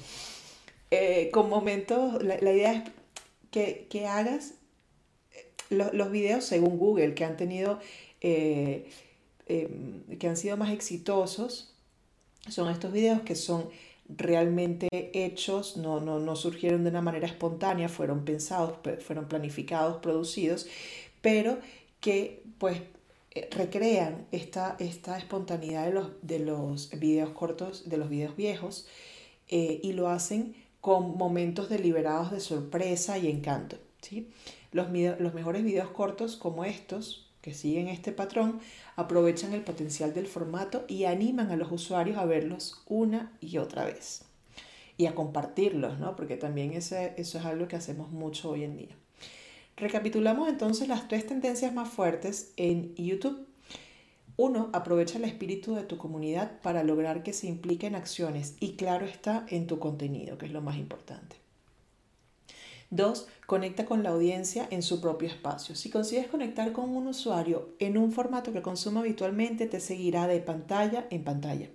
Eh, 0.92 1.30
con 1.34 1.50
momentos, 1.50 2.24
la, 2.24 2.38
idea 2.40 2.72
es 2.72 3.86
que, 3.90 4.08
hagas 4.08 4.54
eh, 5.34 5.52
los 5.70 6.10
videos 6.10 6.46
según 6.46 6.78
Google, 6.78 7.16
que 7.16 7.26
han 7.26 7.36
tenido, 7.36 7.80
eh, 8.22 8.90
em, 9.48 10.04
que 10.18 10.30
han 10.30 10.38
sido 10.38 10.56
más 10.56 10.72
exitosos, 10.72 11.76
son 12.48 12.70
estos 12.70 12.94
videos 12.94 13.24
que 13.24 13.36
son 13.36 13.70
realmente 14.08 14.88
hechos, 15.14 15.76
no, 15.76 16.00
no, 16.00 16.18
no 16.18 16.38
surgieron 16.38 16.86
de 16.86 16.92
una 16.92 17.02
manera 17.02 17.28
espontánea, 17.28 17.90
fueron 17.90 18.24
pensados, 18.24 18.78
fueron 19.02 19.28
planificados, 19.28 19.98
producidos, 19.98 20.66
pero 21.20 21.60
que 22.00 22.42
pues 22.58 22.80
recrean 23.52 24.28
esta, 24.32 24.76
esta 24.80 25.18
espontaneidad 25.18 25.86
de 25.86 25.94
los, 25.94 26.12
de 26.22 26.40
los 26.40 26.90
videos 27.00 27.30
cortos, 27.32 27.90
de 27.90 27.98
los 27.98 28.10
videos 28.10 28.36
viejos, 28.36 28.88
eh, 29.50 29.80
y 29.84 29.94
lo 29.94 30.10
hacen 30.10 30.56
con 30.82 31.18
momentos 31.18 31.70
deliberados 31.70 32.32
de 32.32 32.40
sorpresa 32.40 33.18
y 33.18 33.28
encanto. 33.28 33.78
¿sí? 34.02 34.30
Los, 34.72 34.88
los 35.20 35.34
mejores 35.34 35.64
videos 35.64 35.90
cortos 35.90 36.36
como 36.36 36.66
estos, 36.66 37.30
que 37.42 37.54
siguen 37.54 37.88
este 37.88 38.12
patrón, 38.12 38.60
aprovechan 38.96 39.54
el 39.54 39.62
potencial 39.62 40.14
del 40.14 40.28
formato 40.28 40.86
y 40.88 41.06
animan 41.06 41.52
a 41.52 41.56
los 41.56 41.72
usuarios 41.72 42.18
a 42.18 42.26
verlos 42.26 42.84
una 42.88 43.38
y 43.40 43.58
otra 43.58 43.86
vez. 43.86 44.24
Y 44.98 45.06
a 45.06 45.16
compartirlos, 45.16 46.00
¿no? 46.00 46.16
Porque 46.16 46.38
también 46.38 46.74
ese, 46.74 47.14
eso 47.18 47.38
es 47.38 47.46
algo 47.46 47.68
que 47.68 47.76
hacemos 47.76 48.12
mucho 48.12 48.50
hoy 48.50 48.64
en 48.64 48.78
día. 48.78 48.96
Recapitulamos 49.78 50.50
entonces 50.50 50.88
las 50.88 51.08
tres 51.08 51.28
tendencias 51.28 51.72
más 51.72 51.88
fuertes 51.88 52.52
en 52.58 52.96
YouTube. 52.96 53.46
Uno, 54.36 54.72
aprovecha 54.74 55.20
el 55.20 55.24
espíritu 55.24 55.76
de 55.76 55.84
tu 55.84 55.98
comunidad 55.98 56.60
para 56.62 56.84
lograr 56.84 57.22
que 57.22 57.32
se 57.32 57.46
implique 57.46 57.86
en 57.86 57.94
acciones 57.94 58.56
y 58.60 58.74
claro 58.74 59.06
está 59.06 59.46
en 59.50 59.68
tu 59.68 59.78
contenido, 59.78 60.40
que 60.40 60.48
es 60.48 60.52
lo 60.52 60.62
más 60.62 60.78
importante. 60.78 61.36
Dos, 62.90 63.28
conecta 63.46 63.86
con 63.86 64.02
la 64.02 64.10
audiencia 64.10 64.68
en 64.72 64.82
su 64.82 65.00
propio 65.00 65.28
espacio. 65.28 65.76
Si 65.76 65.92
consigues 65.92 66.28
conectar 66.28 66.72
con 66.72 66.90
un 66.90 67.06
usuario 67.06 67.70
en 67.78 68.00
un 68.00 68.12
formato 68.12 68.52
que 68.54 68.64
consuma 68.64 69.02
habitualmente, 69.02 69.68
te 69.68 69.80
seguirá 69.80 70.26
de 70.26 70.40
pantalla 70.40 71.06
en 71.12 71.24
pantalla. 71.24 71.70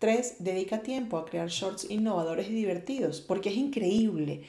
Tres, 0.00 0.36
dedica 0.40 0.82
tiempo 0.82 1.18
a 1.18 1.24
crear 1.24 1.48
shorts 1.50 1.88
innovadores 1.88 2.48
y 2.48 2.54
divertidos, 2.54 3.20
porque 3.20 3.50
es 3.50 3.56
increíble 3.56 4.42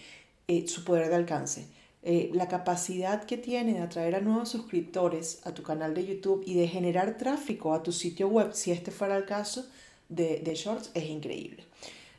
eh, 0.48 0.68
su 0.68 0.84
poder 0.84 1.10
de 1.10 1.16
alcance. 1.16 1.77
Eh, 2.10 2.32
la 2.34 2.48
capacidad 2.48 3.26
que 3.26 3.36
tiene 3.36 3.74
de 3.74 3.82
atraer 3.82 4.16
a 4.16 4.22
nuevos 4.22 4.48
suscriptores 4.48 5.42
a 5.44 5.54
tu 5.54 5.62
canal 5.62 5.94
de 5.94 6.06
YouTube 6.06 6.42
y 6.46 6.54
de 6.54 6.70
generar 6.70 7.18
tráfico 7.18 7.74
a 7.74 7.84
tu 7.84 7.92
sitio 7.92 8.30
web, 8.30 8.54
si 8.54 8.72
este 8.72 8.92
fuera 8.92 9.18
el 9.18 9.26
caso 9.26 9.66
de, 10.08 10.40
de 10.40 10.56
Shorts, 10.56 10.90
es 10.94 11.04
increíble. 11.04 11.66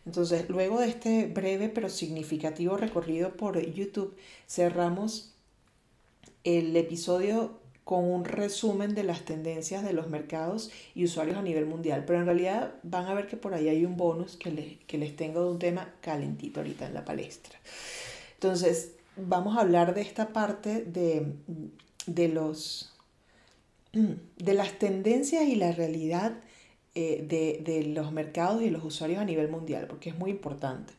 Entonces, 0.05 0.51
luego 0.51 0.79
de 0.79 0.89
este 0.89 1.25
breve 1.25 1.71
pero 1.71 1.89
significativo 1.89 2.77
recorrido 2.77 3.35
por 3.35 3.59
YouTube, 3.59 4.15
cerramos 4.47 5.33
el 6.45 6.77
episodio 6.77 7.59
con 7.85 8.05
un 8.05 8.27
resumen 8.27 8.95
de 8.95 9.05
las 9.05 9.25
tendencias 9.25 9.83
de 9.83 9.95
los 9.95 10.11
mercados 10.11 10.71
y 10.95 11.05
usuarios 11.05 11.39
a 11.39 11.43
nivel 11.43 11.65
mundial. 11.65 12.05
Pero 12.07 12.19
en 12.19 12.27
realidad 12.27 12.75
van 12.83 13.07
a 13.07 13.15
ver 13.15 13.27
que 13.27 13.39
por 13.39 13.55
ahí 13.55 13.71
hay 13.71 13.87
un 13.87 13.97
bonus 13.97 14.37
que 14.37 14.51
les, 14.51 14.77
que 14.85 14.99
les 14.99 15.17
tengo 15.17 15.45
de 15.45 15.51
un 15.51 15.59
tema 15.59 15.95
calentito 16.03 16.61
ahorita 16.61 16.87
en 16.87 16.93
la 16.93 17.07
palestra. 17.07 17.59
Entonces, 18.35 18.98
vamos 19.19 19.57
a 19.57 19.61
hablar 19.61 19.95
de 19.95 20.03
esta 20.03 20.33
parte 20.33 20.85
de, 20.85 22.29
los, 22.29 22.93
de 23.93 24.55
las 24.55 24.79
tendencias 24.79 25.45
y 25.45 25.57
la 25.57 25.73
realidad 25.73 26.35
eh, 26.95 27.25
de, 27.29 27.85
los 27.85 28.13
mercados 28.13 28.63
y 28.63 28.71
los 28.71 28.85
usuarios 28.85 29.21
a 29.21 29.25
nivel 29.25 29.49
mundial, 29.49 29.87
porque 29.87 30.11
es 30.11 30.19
muy 30.19 30.31
importante. 30.31 30.93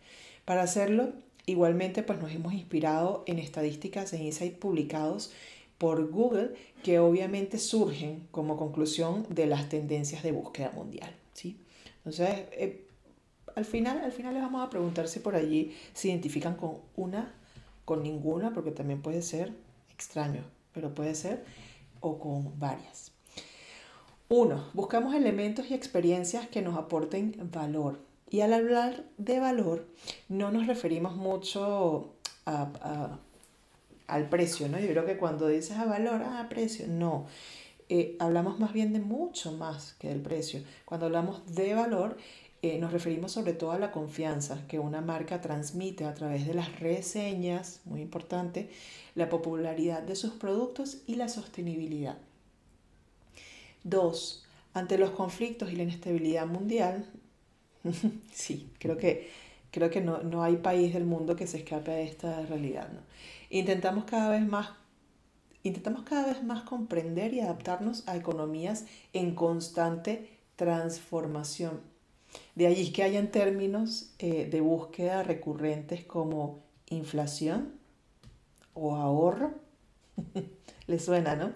Para 0.45 0.63
hacerlo, 0.63 1.13
igualmente, 1.45 2.03
pues 2.03 2.19
nos 2.19 2.31
hemos 2.31 2.53
inspirado 2.53 3.23
en 3.27 3.39
estadísticas 3.39 4.13
e 4.13 4.23
insights 4.23 4.57
publicados 4.57 5.31
por 5.77 6.09
Google, 6.09 6.53
que 6.83 6.99
obviamente 6.99 7.57
surgen 7.57 8.27
como 8.31 8.57
conclusión 8.57 9.25
de 9.29 9.45
las 9.45 9.69
tendencias 9.69 10.23
de 10.23 10.31
búsqueda 10.31 10.71
mundial. 10.71 11.13
¿sí? 11.33 11.57
Entonces, 11.97 12.29
eh, 12.51 12.85
al 13.55 13.65
final, 13.65 13.99
al 13.99 14.11
final 14.11 14.33
les 14.33 14.43
vamos 14.43 14.65
a 14.65 14.69
preguntar 14.69 15.07
si 15.07 15.19
por 15.19 15.35
allí 15.35 15.75
se 15.93 16.09
identifican 16.09 16.55
con 16.55 16.77
una, 16.95 17.33
con 17.89 18.03
ninguna, 18.03 18.53
porque 18.53 18.69
también 18.69 19.01
puede 19.01 19.23
ser 19.23 19.51
extraño, 19.91 20.43
pero 20.73 20.93
puede 20.93 21.15
ser, 21.15 21.43
o 22.01 22.19
con 22.19 22.59
varias. 22.59 23.11
Uno, 24.27 24.65
buscamos 24.75 25.15
elementos 25.15 25.71
y 25.71 25.73
experiencias 25.73 26.47
que 26.47 26.61
nos 26.61 26.77
aporten 26.77 27.49
valor. 27.51 27.97
Y 28.29 28.41
al 28.41 28.53
hablar 28.53 29.05
de 29.17 29.39
valor, 29.39 29.87
no 30.27 30.51
nos 30.51 30.67
referimos 30.67 31.15
mucho 31.15 32.13
al 32.45 34.29
precio, 34.29 34.69
¿no? 34.69 34.77
Yo 34.77 34.87
creo 34.89 35.07
que 35.07 35.17
cuando 35.17 35.47
dices 35.47 35.75
a 35.75 35.85
valor, 35.85 36.21
a 36.21 36.41
ah, 36.41 36.47
precio, 36.47 36.85
no. 36.87 37.25
Eh, 37.89 38.17
hablamos 38.19 38.59
más 38.59 38.71
bien 38.71 38.93
de 38.93 38.99
mucho 38.99 39.51
más 39.53 39.93
que 39.93 40.09
del 40.09 40.21
precio. 40.21 40.61
Cuando 40.85 41.07
hablamos 41.07 41.55
de 41.55 41.73
valor, 41.73 42.17
eh, 42.61 42.77
nos 42.77 42.91
referimos 42.91 43.31
sobre 43.31 43.53
todo 43.53 43.71
a 43.71 43.79
la 43.79 43.91
confianza 43.91 44.67
que 44.67 44.79
una 44.79 44.99
marca 44.99 45.39
transmite 45.39 46.05
a 46.05 46.13
través 46.13 46.45
de 46.45 46.53
las 46.53 46.79
reseñas, 46.79 47.81
muy 47.85 48.01
importante, 48.01 48.69
la 49.15 49.29
popularidad 49.29 50.01
de 50.01 50.15
sus 50.15 50.33
productos 50.33 50.97
y 51.07 51.15
la 51.15 51.29
sostenibilidad. 51.29 52.17
Dos, 53.83 54.45
ante 54.73 54.97
los 54.97 55.11
conflictos 55.11 55.71
y 55.71 55.77
la 55.77 55.83
inestabilidad 55.83 56.47
mundial, 56.47 57.05
sí, 58.33 58.69
creo 58.77 58.97
que, 58.97 59.29
creo 59.71 59.89
que 59.89 60.01
no, 60.01 60.21
no, 60.23 60.43
hay 60.43 60.57
país 60.57 60.93
del 60.93 61.05
mundo 61.05 61.37
que 61.37 61.47
se 61.47 61.57
escape 61.57 61.91
a 61.91 62.01
esta 62.01 62.45
realidad. 62.45 62.89
Intentamos 63.49 64.03
cada 64.03 64.29
vez 64.31 64.45
más 64.45 64.71
intentamos 65.63 66.03
cada 66.03 66.27
vez 66.27 66.43
más 66.43 66.63
comprender 66.63 67.33
y 67.33 67.41
adaptarnos 67.41 68.07
a 68.07 68.15
economías 68.15 68.85
en 69.13 69.35
constante 69.35 70.29
transformación. 70.55 71.81
De 72.55 72.67
allí 72.67 72.91
que 72.91 73.03
hayan 73.03 73.31
términos 73.31 74.11
eh, 74.19 74.47
de 74.49 74.61
búsqueda 74.61 75.23
recurrentes 75.23 76.03
como 76.03 76.59
inflación 76.87 77.73
o 78.73 78.95
ahorro. 78.95 79.53
Les 80.87 81.05
suena, 81.05 81.35
¿no? 81.35 81.51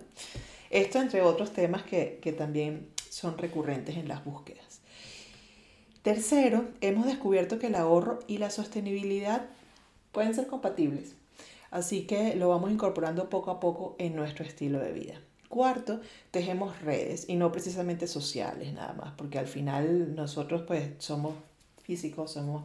Esto 0.70 1.00
entre 1.00 1.22
otros 1.22 1.52
temas 1.54 1.84
que, 1.84 2.20
que 2.22 2.34
también 2.34 2.90
son 3.10 3.38
recurrentes 3.38 3.98
en 3.98 4.08
las 4.08 4.24
búsquedas. 4.26 4.82
Tercero, 6.02 6.68
hemos 6.82 7.06
descubierto 7.06 7.60
que 7.60 7.68
el 7.68 7.76
ahorro 7.76 8.20
y 8.28 8.38
la 8.38 8.50
sostenibilidad 8.50 9.46
pueden 10.12 10.36
ser 10.36 10.48
compatibles. 10.48 11.16
Así 11.72 12.06
que 12.06 12.36
lo 12.36 12.50
vamos 12.50 12.72
incorporando 12.72 13.30
poco 13.30 13.52
a 13.52 13.60
poco 13.60 13.96
en 14.00 14.16
nuestro 14.16 14.46
estilo 14.46 14.80
de 14.80 14.94
vida. 14.94 15.22
Cuarto, 15.54 16.02
tejemos 16.32 16.82
redes 16.82 17.26
y 17.30 17.36
no 17.36 17.52
precisamente 17.52 18.08
sociales 18.08 18.74
nada 18.74 18.94
más, 18.94 19.14
porque 19.16 19.38
al 19.38 19.46
final 19.46 20.16
nosotros 20.16 20.64
pues 20.66 20.90
somos 20.98 21.36
físicos, 21.84 22.32
somos, 22.32 22.64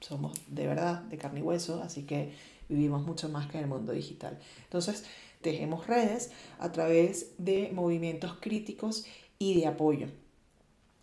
somos 0.00 0.32
de 0.48 0.66
verdad, 0.66 1.02
de 1.02 1.16
carne 1.16 1.38
y 1.38 1.42
hueso, 1.44 1.80
así 1.80 2.02
que 2.02 2.32
vivimos 2.68 3.06
mucho 3.06 3.28
más 3.28 3.46
que 3.46 3.58
en 3.58 3.62
el 3.62 3.70
mundo 3.70 3.92
digital. 3.92 4.36
Entonces, 4.64 5.04
tejemos 5.42 5.86
redes 5.86 6.32
a 6.58 6.72
través 6.72 7.30
de 7.38 7.70
movimientos 7.72 8.36
críticos 8.40 9.06
y 9.38 9.60
de 9.60 9.68
apoyo. 9.68 10.08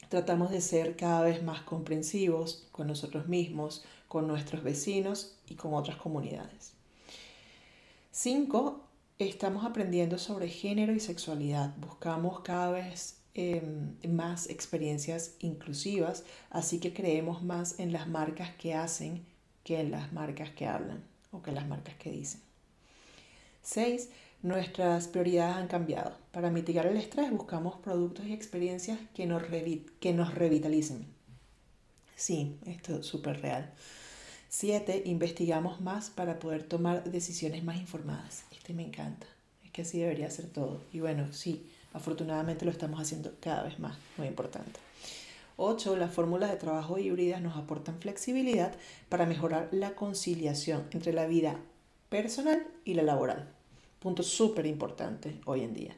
Tratamos 0.10 0.52
de 0.52 0.60
ser 0.60 0.98
cada 0.98 1.22
vez 1.22 1.42
más 1.44 1.62
comprensivos 1.62 2.68
con 2.74 2.88
nosotros 2.88 3.30
mismos, 3.30 3.86
con 4.10 4.28
nuestros 4.28 4.64
vecinos 4.64 5.38
y 5.48 5.56
con 5.56 5.76
otras 5.76 5.96
comunidades. 5.96 6.74
Cinco, 8.12 8.82
estamos 9.28 9.66
aprendiendo 9.66 10.18
sobre 10.18 10.48
género 10.48 10.94
y 10.94 11.00
sexualidad. 11.00 11.76
Buscamos 11.78 12.42
cada 12.42 12.72
vez 12.72 13.20
em, 13.34 13.96
más 14.08 14.50
experiencias 14.50 15.36
inclusivas, 15.40 16.24
así 16.50 16.80
que 16.80 16.94
creemos 16.94 17.44
más 17.44 17.80
en 17.80 17.94
las 17.94 18.08
marcas 18.08 18.50
que 18.56 18.74
hacen 18.74 19.26
que 19.64 19.80
en 19.80 19.92
las 19.92 20.12
marcas 20.12 20.50
que 20.52 20.68
hablan 20.68 21.04
o 21.32 21.42
que 21.42 21.52
las 21.52 21.68
marcas 21.68 21.96
que 21.96 22.12
dicen. 22.12 22.42
6. 23.64 24.10
Nuestras 24.42 25.08
prioridades 25.08 25.58
han 25.58 25.68
cambiado. 25.68 26.18
Para 26.32 26.50
mitigar 26.50 26.88
el 26.88 26.98
estrés 26.98 27.32
buscamos 27.32 27.76
productos 27.78 28.26
y 28.26 28.34
experiencias 28.34 29.00
que 29.14 29.28
nos, 29.28 29.44
que 30.00 30.14
nos 30.14 30.34
revitalicen. 30.34 31.06
Sí, 32.16 32.58
esto 32.66 32.98
es 32.98 33.06
súper 33.06 33.42
real. 33.42 33.72
7. 34.54 35.04
Investigamos 35.06 35.80
más 35.80 36.10
para 36.10 36.38
poder 36.38 36.64
tomar 36.64 37.06
decisiones 37.06 37.64
más 37.64 37.78
informadas. 37.78 38.44
Este 38.52 38.74
me 38.74 38.84
encanta. 38.84 39.26
Es 39.64 39.72
que 39.72 39.84
así 39.84 39.98
debería 39.98 40.30
ser 40.30 40.50
todo. 40.50 40.82
Y 40.92 41.00
bueno, 41.00 41.32
sí, 41.32 41.66
afortunadamente 41.94 42.66
lo 42.66 42.72
estamos 42.72 43.00
haciendo 43.00 43.34
cada 43.40 43.64
vez 43.64 43.80
más. 43.80 43.98
Muy 44.18 44.28
importante. 44.28 44.78
8. 45.56 45.96
Las 45.96 46.14
fórmulas 46.14 46.52
de 46.52 46.58
trabajo 46.58 46.98
híbridas 46.98 47.42
nos 47.42 47.56
aportan 47.56 48.02
flexibilidad 48.02 48.76
para 49.08 49.26
mejorar 49.26 49.70
la 49.72 49.96
conciliación 49.96 50.86
entre 50.92 51.14
la 51.14 51.28
vida 51.28 51.56
personal 52.10 52.68
y 52.84 52.96
la 52.96 53.04
laboral. 53.04 53.48
Punto 54.02 54.22
súper 54.22 54.66
importante 54.66 55.40
hoy 55.46 55.62
en 55.62 55.74
día. 55.74 55.96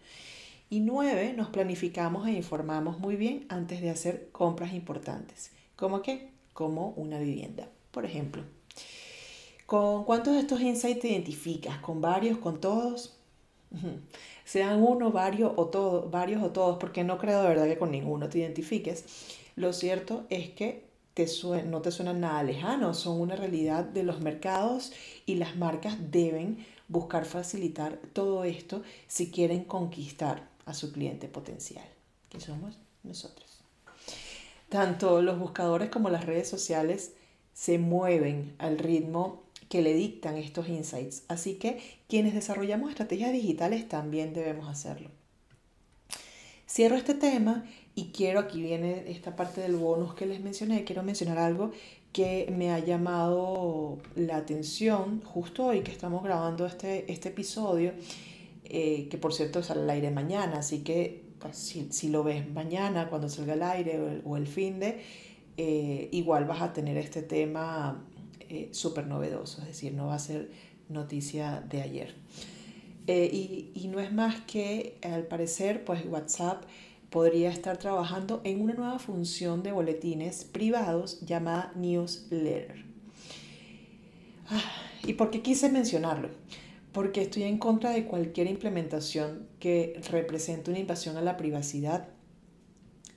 Y 0.70 0.82
9. 0.82 1.34
Nos 1.34 1.49
planificamos 1.49 2.28
e 2.28 2.34
informamos 2.34 2.99
muy 2.99 3.16
bien 3.16 3.47
antes 3.49 3.82
de 3.82 3.89
hacer 3.89 4.30
compras 4.32 4.76
importantes. 4.76 5.49
¿Cómo 5.76 6.04
qué? 6.04 6.30
Como 6.54 6.89
una 6.89 7.18
vivienda 7.18 7.68
por 7.94 8.06
ejemplo. 8.06 8.44
¿Con 9.66 10.04
cuántos 10.04 10.34
de 10.34 10.41
estos 10.41 10.60
insights 10.60 11.00
te 11.00 11.10
identificas? 11.10 11.78
¿Con 11.78 12.02
varios? 12.02 12.38
¿Con 12.39 12.60
todos? 12.60 13.16
Sean 14.44 14.84
uno, 14.84 15.12
varios 15.12 15.54
o 15.56 15.68
todos, 15.68 16.12
varios 16.12 16.44
o 16.44 16.50
todos, 16.50 16.78
porque 16.78 17.04
no 17.04 17.18
creo 17.18 17.41
de 17.41 17.48
verdad 17.48 17.66
que 17.66 17.78
con 17.78 17.91
ninguno 17.91 18.28
te 18.28 18.39
identifiques. 18.39 19.06
Lo 19.56 19.72
cierto 19.72 20.26
es 20.30 20.50
que 20.50 20.91
te 21.14 21.28
no 21.66 21.82
te 21.82 21.91
suenan 21.91 22.22
nada 22.22 22.44
lejanos, 22.44 22.98
son 23.00 23.22
una 23.22 23.36
realidad 23.36 23.84
de 23.84 24.04
los 24.04 24.20
mercados 24.20 24.91
y 25.26 25.36
las 25.36 25.56
marcas 25.56 25.96
deben 26.12 26.66
buscar 26.88 27.26
facilitar 27.26 28.00
todo 28.14 28.44
esto 28.44 28.82
si 29.08 29.30
quieren 29.32 29.64
conquistar 29.64 30.50
a 30.66 30.74
su 30.74 30.91
cliente 30.91 31.28
potencial, 31.28 31.86
que 32.30 32.39
somos 32.39 32.80
nosotros. 33.04 33.60
Tanto 34.70 35.22
los 35.22 35.38
buscadores 35.38 35.89
como 35.89 36.10
las 36.10 36.26
redes 36.26 36.50
sociales 36.50 37.14
se 37.54 37.78
mueven 37.78 38.56
al 38.58 38.78
ritmo 38.80 39.43
que 39.70 39.82
le 39.82 39.93
dictan 39.93 40.38
estos 40.38 40.70
insights. 40.70 41.24
Así 41.28 41.56
que 41.56 41.80
quienes 42.08 42.34
desarrollamos 42.34 42.89
estrategias 42.89 43.32
digitales 43.32 43.88
también 43.88 44.34
debemos 44.34 44.68
hacerlo. 44.68 45.10
Cierro 46.68 46.95
este 46.95 47.14
tema 47.14 47.66
y 47.95 48.06
quiero, 48.06 48.39
aquí 48.39 48.62
viene 48.62 49.04
esta 49.08 49.36
parte 49.36 49.62
del 49.62 49.76
bonus 49.76 50.16
que 50.16 50.26
les 50.26 50.41
mencioné, 50.41 50.84
quiero 50.84 51.04
mencionar 51.04 51.38
algo 51.38 51.72
que 52.12 52.51
me 52.56 52.72
ha 52.72 52.80
llamado 52.80 53.97
la 54.16 54.38
atención 54.38 55.22
justo 55.22 55.66
hoy 55.66 55.82
que 55.82 55.91
estamos 55.91 56.24
grabando 56.24 56.66
este, 56.66 57.12
este 57.12 57.30
episodio, 57.30 57.93
eh, 58.66 59.08
que 59.10 59.18
por 59.18 59.34
cierto 59.34 59.62
sale 59.62 59.82
al 59.82 59.89
aire 59.89 60.12
mañana, 60.12 60.60
así 60.60 60.80
que 60.80 61.24
pues, 61.39 61.58
si, 61.58 62.10
lo 62.10 62.24
ves 62.24 62.47
mañana 62.49 63.10
cuando 63.10 63.30
salga 63.30 63.54
al 63.54 63.64
aire 63.64 63.99
o 63.99 64.08
el, 64.08 64.22
o 64.26 64.38
el 64.38 64.47
fin 64.47 64.80
de, 64.80 65.01
eh, 65.58 66.10
igual 66.12 66.45
vas 66.45 66.62
a 66.62 66.74
tener 66.74 66.97
este 66.97 67.22
tema 67.22 68.06
eh, 68.39 68.70
súper 68.72 69.08
novedoso, 69.08 69.62
es 69.62 69.68
decir, 69.68 69.93
no 69.93 70.08
va 70.08 70.16
a 70.16 70.20
ser 70.20 70.51
noticia 70.89 71.62
de 71.70 71.82
ayer. 71.82 72.16
Eh, 73.08 73.30
y, 73.32 73.72
y, 73.76 73.88
no 73.89 73.99
es 73.99 74.14
más 74.14 74.41
que, 74.41 74.97
al 75.01 75.28
parecer, 75.28 75.84
pues 75.84 76.06
WhatsApp 76.06 76.64
podría 77.10 77.49
estar 77.49 77.78
trabajando 77.78 78.41
en 78.43 78.62
una 78.62 78.74
nueva 78.74 78.97
función 78.97 79.62
de 79.62 79.72
boletines 79.72 80.45
privados 80.45 81.22
llamada 81.22 81.72
Newsletter. 81.76 82.86
Ah, 84.49 84.62
¿Y 85.06 85.14
por 85.14 85.30
qué 85.30 85.41
quise 85.41 85.70
mencionarlo? 85.70 86.30
Porque 86.91 87.22
estoy 87.22 87.43
en 87.43 87.58
contra 87.58 87.91
de 87.91 88.06
cualquier 88.06 88.47
implementación 88.47 89.47
que 89.60 89.99
represente 90.10 90.72
una 90.72 90.80
invasión 90.80 91.18
a 91.18 91.22
la 91.22 91.38
privacidad 91.38 92.08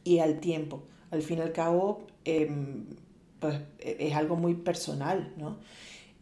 y 0.04 0.18
al 0.18 0.40
tiempo. 0.40 0.82
Al 1.10 1.22
fin 1.22 1.38
y 1.38 1.42
al 1.42 1.52
cabo, 1.52 2.06
Em, 2.26 2.86
pues 3.40 3.56
e, 3.78 3.96
es 4.00 4.14
algo 4.14 4.36
muy 4.36 4.54
personal, 4.54 5.32
¿no? 5.38 5.58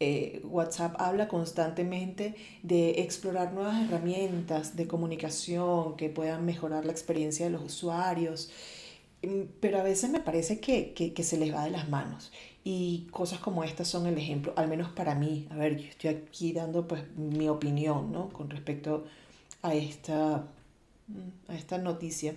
Eh, 0.01 0.43
WhatsApp 0.45 0.97
habla 0.99 1.29
constantemente 1.29 2.35
de 2.63 3.03
explorar 3.03 3.53
nuevas 3.55 3.81
herramientas 3.83 4.77
de 4.77 4.87
comunicación 4.87 5.97
que 5.97 6.11
puedan 6.11 6.45
mejorar 6.45 6.85
la 6.85 6.93
experiencia 6.93 7.47
de 7.47 7.53
los 7.53 7.63
usuarios, 7.65 8.51
em, 9.23 9.49
pero 9.61 9.79
a 9.81 9.83
veces 9.83 10.11
me 10.11 10.21
parece 10.21 10.61
que, 10.61 10.93
que, 10.95 11.15
que, 11.15 11.23
se 11.23 11.39
les 11.39 11.55
va 11.55 11.65
de 11.65 11.71
las 11.71 11.89
manos. 11.89 12.33
Y 12.65 13.07
cosas 13.11 13.39
como 13.41 13.65
estas 13.65 13.89
son 13.89 14.07
el 14.07 14.19
ejemplo, 14.19 14.53
al 14.57 14.69
menos 14.69 14.91
para 14.93 15.15
mí. 15.15 15.47
A 15.51 15.57
ver, 15.57 15.77
yo 15.79 15.89
estoy 15.89 16.11
aquí 16.11 16.53
dando 16.53 16.87
pues 16.89 17.03
mi 17.17 17.49
opinión 17.49 18.13
¿no? 18.13 18.29
con 18.31 18.51
respecto 18.51 19.05
a 19.63 19.75
esta, 19.75 20.47
a 21.49 21.55
esta 21.57 21.79
noticia. 21.79 22.35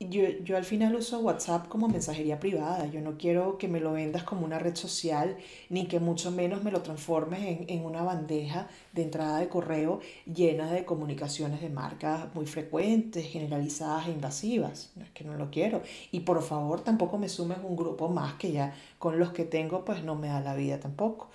Yo, 0.00 0.28
yo, 0.44 0.56
al 0.56 0.64
final 0.64 0.94
uso 0.94 1.18
WhatsApp 1.18 1.66
como 1.68 1.88
mensajería 1.88 2.38
privada. 2.38 2.86
Yo 2.86 3.00
no 3.00 3.18
quiero 3.18 3.58
que 3.58 3.66
me 3.66 3.80
lo 3.80 3.92
vendas 3.92 4.22
como 4.22 4.44
una 4.44 4.58
red 4.58 4.76
social, 4.76 5.36
ni 5.70 5.86
que 5.86 5.98
mucho 5.98 6.30
menos 6.30 6.62
me 6.62 6.70
lo 6.70 6.82
transformes 6.82 7.40
en, 7.40 7.64
en, 7.68 7.84
una 7.84 8.02
bandeja 8.02 8.68
de 8.92 9.02
entrada 9.02 9.38
de 9.38 9.48
correo 9.48 10.00
llena 10.32 10.70
de 10.70 10.84
comunicaciones 10.84 11.60
de 11.60 11.68
marcas 11.68 12.32
muy 12.34 12.46
frecuentes, 12.46 13.26
generalizadas 13.26 14.06
e 14.06 14.12
invasivas. 14.12 14.92
es 15.00 15.10
que 15.10 15.24
no 15.24 15.34
lo 15.34 15.50
quiero. 15.50 15.82
Y 16.12 16.20
por 16.20 16.40
favor, 16.42 16.82
tampoco 16.82 17.18
me 17.18 17.28
sumes 17.28 17.58
un 17.62 17.76
grupo 17.76 18.08
más 18.08 18.34
que 18.34 18.52
ya 18.52 18.74
con 18.98 19.18
los 19.18 19.32
que 19.32 19.44
tengo, 19.44 19.84
pues 19.84 20.04
no 20.04 20.14
me 20.14 20.28
da 20.28 20.40
la 20.40 20.54
vida 20.54 20.78
tampoco. 20.78 21.28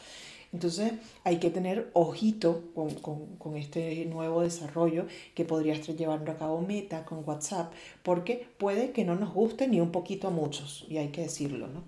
Entonces 0.54 0.94
hay 1.24 1.40
que 1.40 1.50
tener 1.50 1.90
ojito 1.94 2.72
con, 2.76 3.58
este 3.58 4.06
nuevo 4.06 4.42
desarrollo 4.42 5.08
que 5.34 5.46
podría 5.46 5.74
estar 5.74 5.96
llevando 5.96 6.32
a 6.32 6.38
cabo 6.38 6.62
Meta 6.62 7.06
con 7.06 7.28
WhatsApp, 7.28 7.74
porque 8.04 8.48
puede 8.58 8.92
que 8.92 9.04
no 9.04 9.16
nos 9.16 9.34
guste 9.34 9.68
ni 9.68 9.82
un 9.82 9.92
poquito 9.92 10.28
a 10.28 10.32
muchos, 10.32 10.86
y 10.88 10.98
hay 10.98 11.10
que 11.10 11.22
decirlo, 11.22 11.68
¿no? 11.68 11.84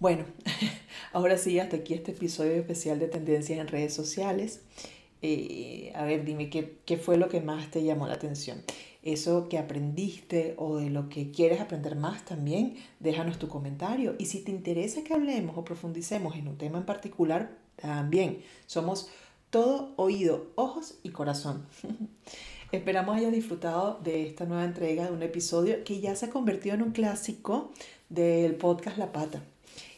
Bueno, 0.00 0.24
ahora 1.12 1.38
sí, 1.38 1.60
hasta 1.60 1.76
aquí 1.76 1.94
este 1.94 2.10
episodio 2.10 2.54
especial 2.54 2.98
de 2.98 3.06
tendencias 3.06 3.60
en 3.60 3.68
redes 3.68 3.94
sociales. 3.94 4.62
Eh, 5.24 5.92
a 5.94 6.04
ver, 6.04 6.24
dime 6.24 6.50
qué, 6.50 6.78
qué 6.84 6.96
fue 6.96 7.16
lo 7.16 7.28
que 7.28 7.40
más 7.40 7.70
te 7.70 7.84
llamó 7.84 8.08
la 8.08 8.14
atención 8.14 8.64
eso 9.02 9.48
que 9.48 9.58
aprendiste 9.58 10.54
o 10.58 10.76
de 10.76 10.90
lo 10.90 11.08
que 11.08 11.30
quieres 11.30 11.60
aprender 11.60 11.96
más 11.96 12.24
también, 12.24 12.76
déjanos 13.00 13.38
tu 13.38 13.48
comentario. 13.48 14.14
Y 14.18 14.26
si 14.26 14.40
te 14.40 14.50
interesa 14.50 15.02
que 15.02 15.14
hablemos 15.14 15.58
o 15.58 15.64
profundicemos 15.64 16.36
en 16.36 16.48
un 16.48 16.56
tema 16.56 16.78
en 16.78 16.86
particular, 16.86 17.50
también 17.76 18.42
somos 18.66 19.08
todo 19.50 19.92
oído, 19.96 20.46
ojos 20.54 20.94
y 21.02 21.10
corazón. 21.10 21.66
Esperamos 22.72 23.16
hayas 23.16 23.32
disfrutado 23.32 24.00
de 24.02 24.26
esta 24.26 24.46
nueva 24.46 24.64
entrega 24.64 25.04
de 25.04 25.12
un 25.12 25.22
episodio 25.22 25.84
que 25.84 26.00
ya 26.00 26.16
se 26.16 26.26
ha 26.26 26.30
convertido 26.30 26.74
en 26.74 26.82
un 26.82 26.92
clásico 26.92 27.70
del 28.08 28.54
podcast 28.54 28.96
La 28.96 29.12
Pata. 29.12 29.42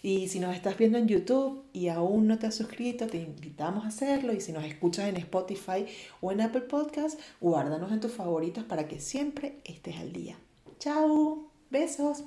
Y 0.05 0.29
si 0.29 0.39
nos 0.39 0.55
estás 0.55 0.77
viendo 0.77 0.99
en 0.99 1.09
YouTube 1.09 1.65
y 1.73 1.89
aún 1.89 2.29
no 2.29 2.39
te 2.39 2.47
has 2.47 2.55
suscrito, 2.55 3.07
te 3.07 3.17
invitamos 3.17 3.87
a 3.87 3.89
hacerlo. 3.89 4.35
Y 4.35 4.41
si 4.43 4.53
nos 4.53 4.63
escuchas 4.65 5.09
en 5.09 5.17
Spotify 5.17 5.87
o 6.21 6.31
en 6.31 6.43
Apple 6.43 6.61
Podcast, 6.61 7.19
guárdanos 7.41 7.91
en 7.91 8.01
tus 8.01 8.13
favoritos 8.13 8.65
para 8.65 8.87
que 8.87 9.01
siempre 9.01 9.61
estés 9.65 9.97
al 9.97 10.13
día. 10.13 10.37
¡Chao! 10.79 11.49
Besos. 11.71 12.25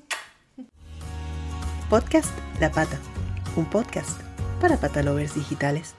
Podcast 1.88 2.36
La 2.60 2.72
Pata, 2.72 3.00
un 3.56 3.70
podcast 3.70 4.20
para 4.60 4.78
patalovers 4.78 5.36
digitales. 5.36 5.94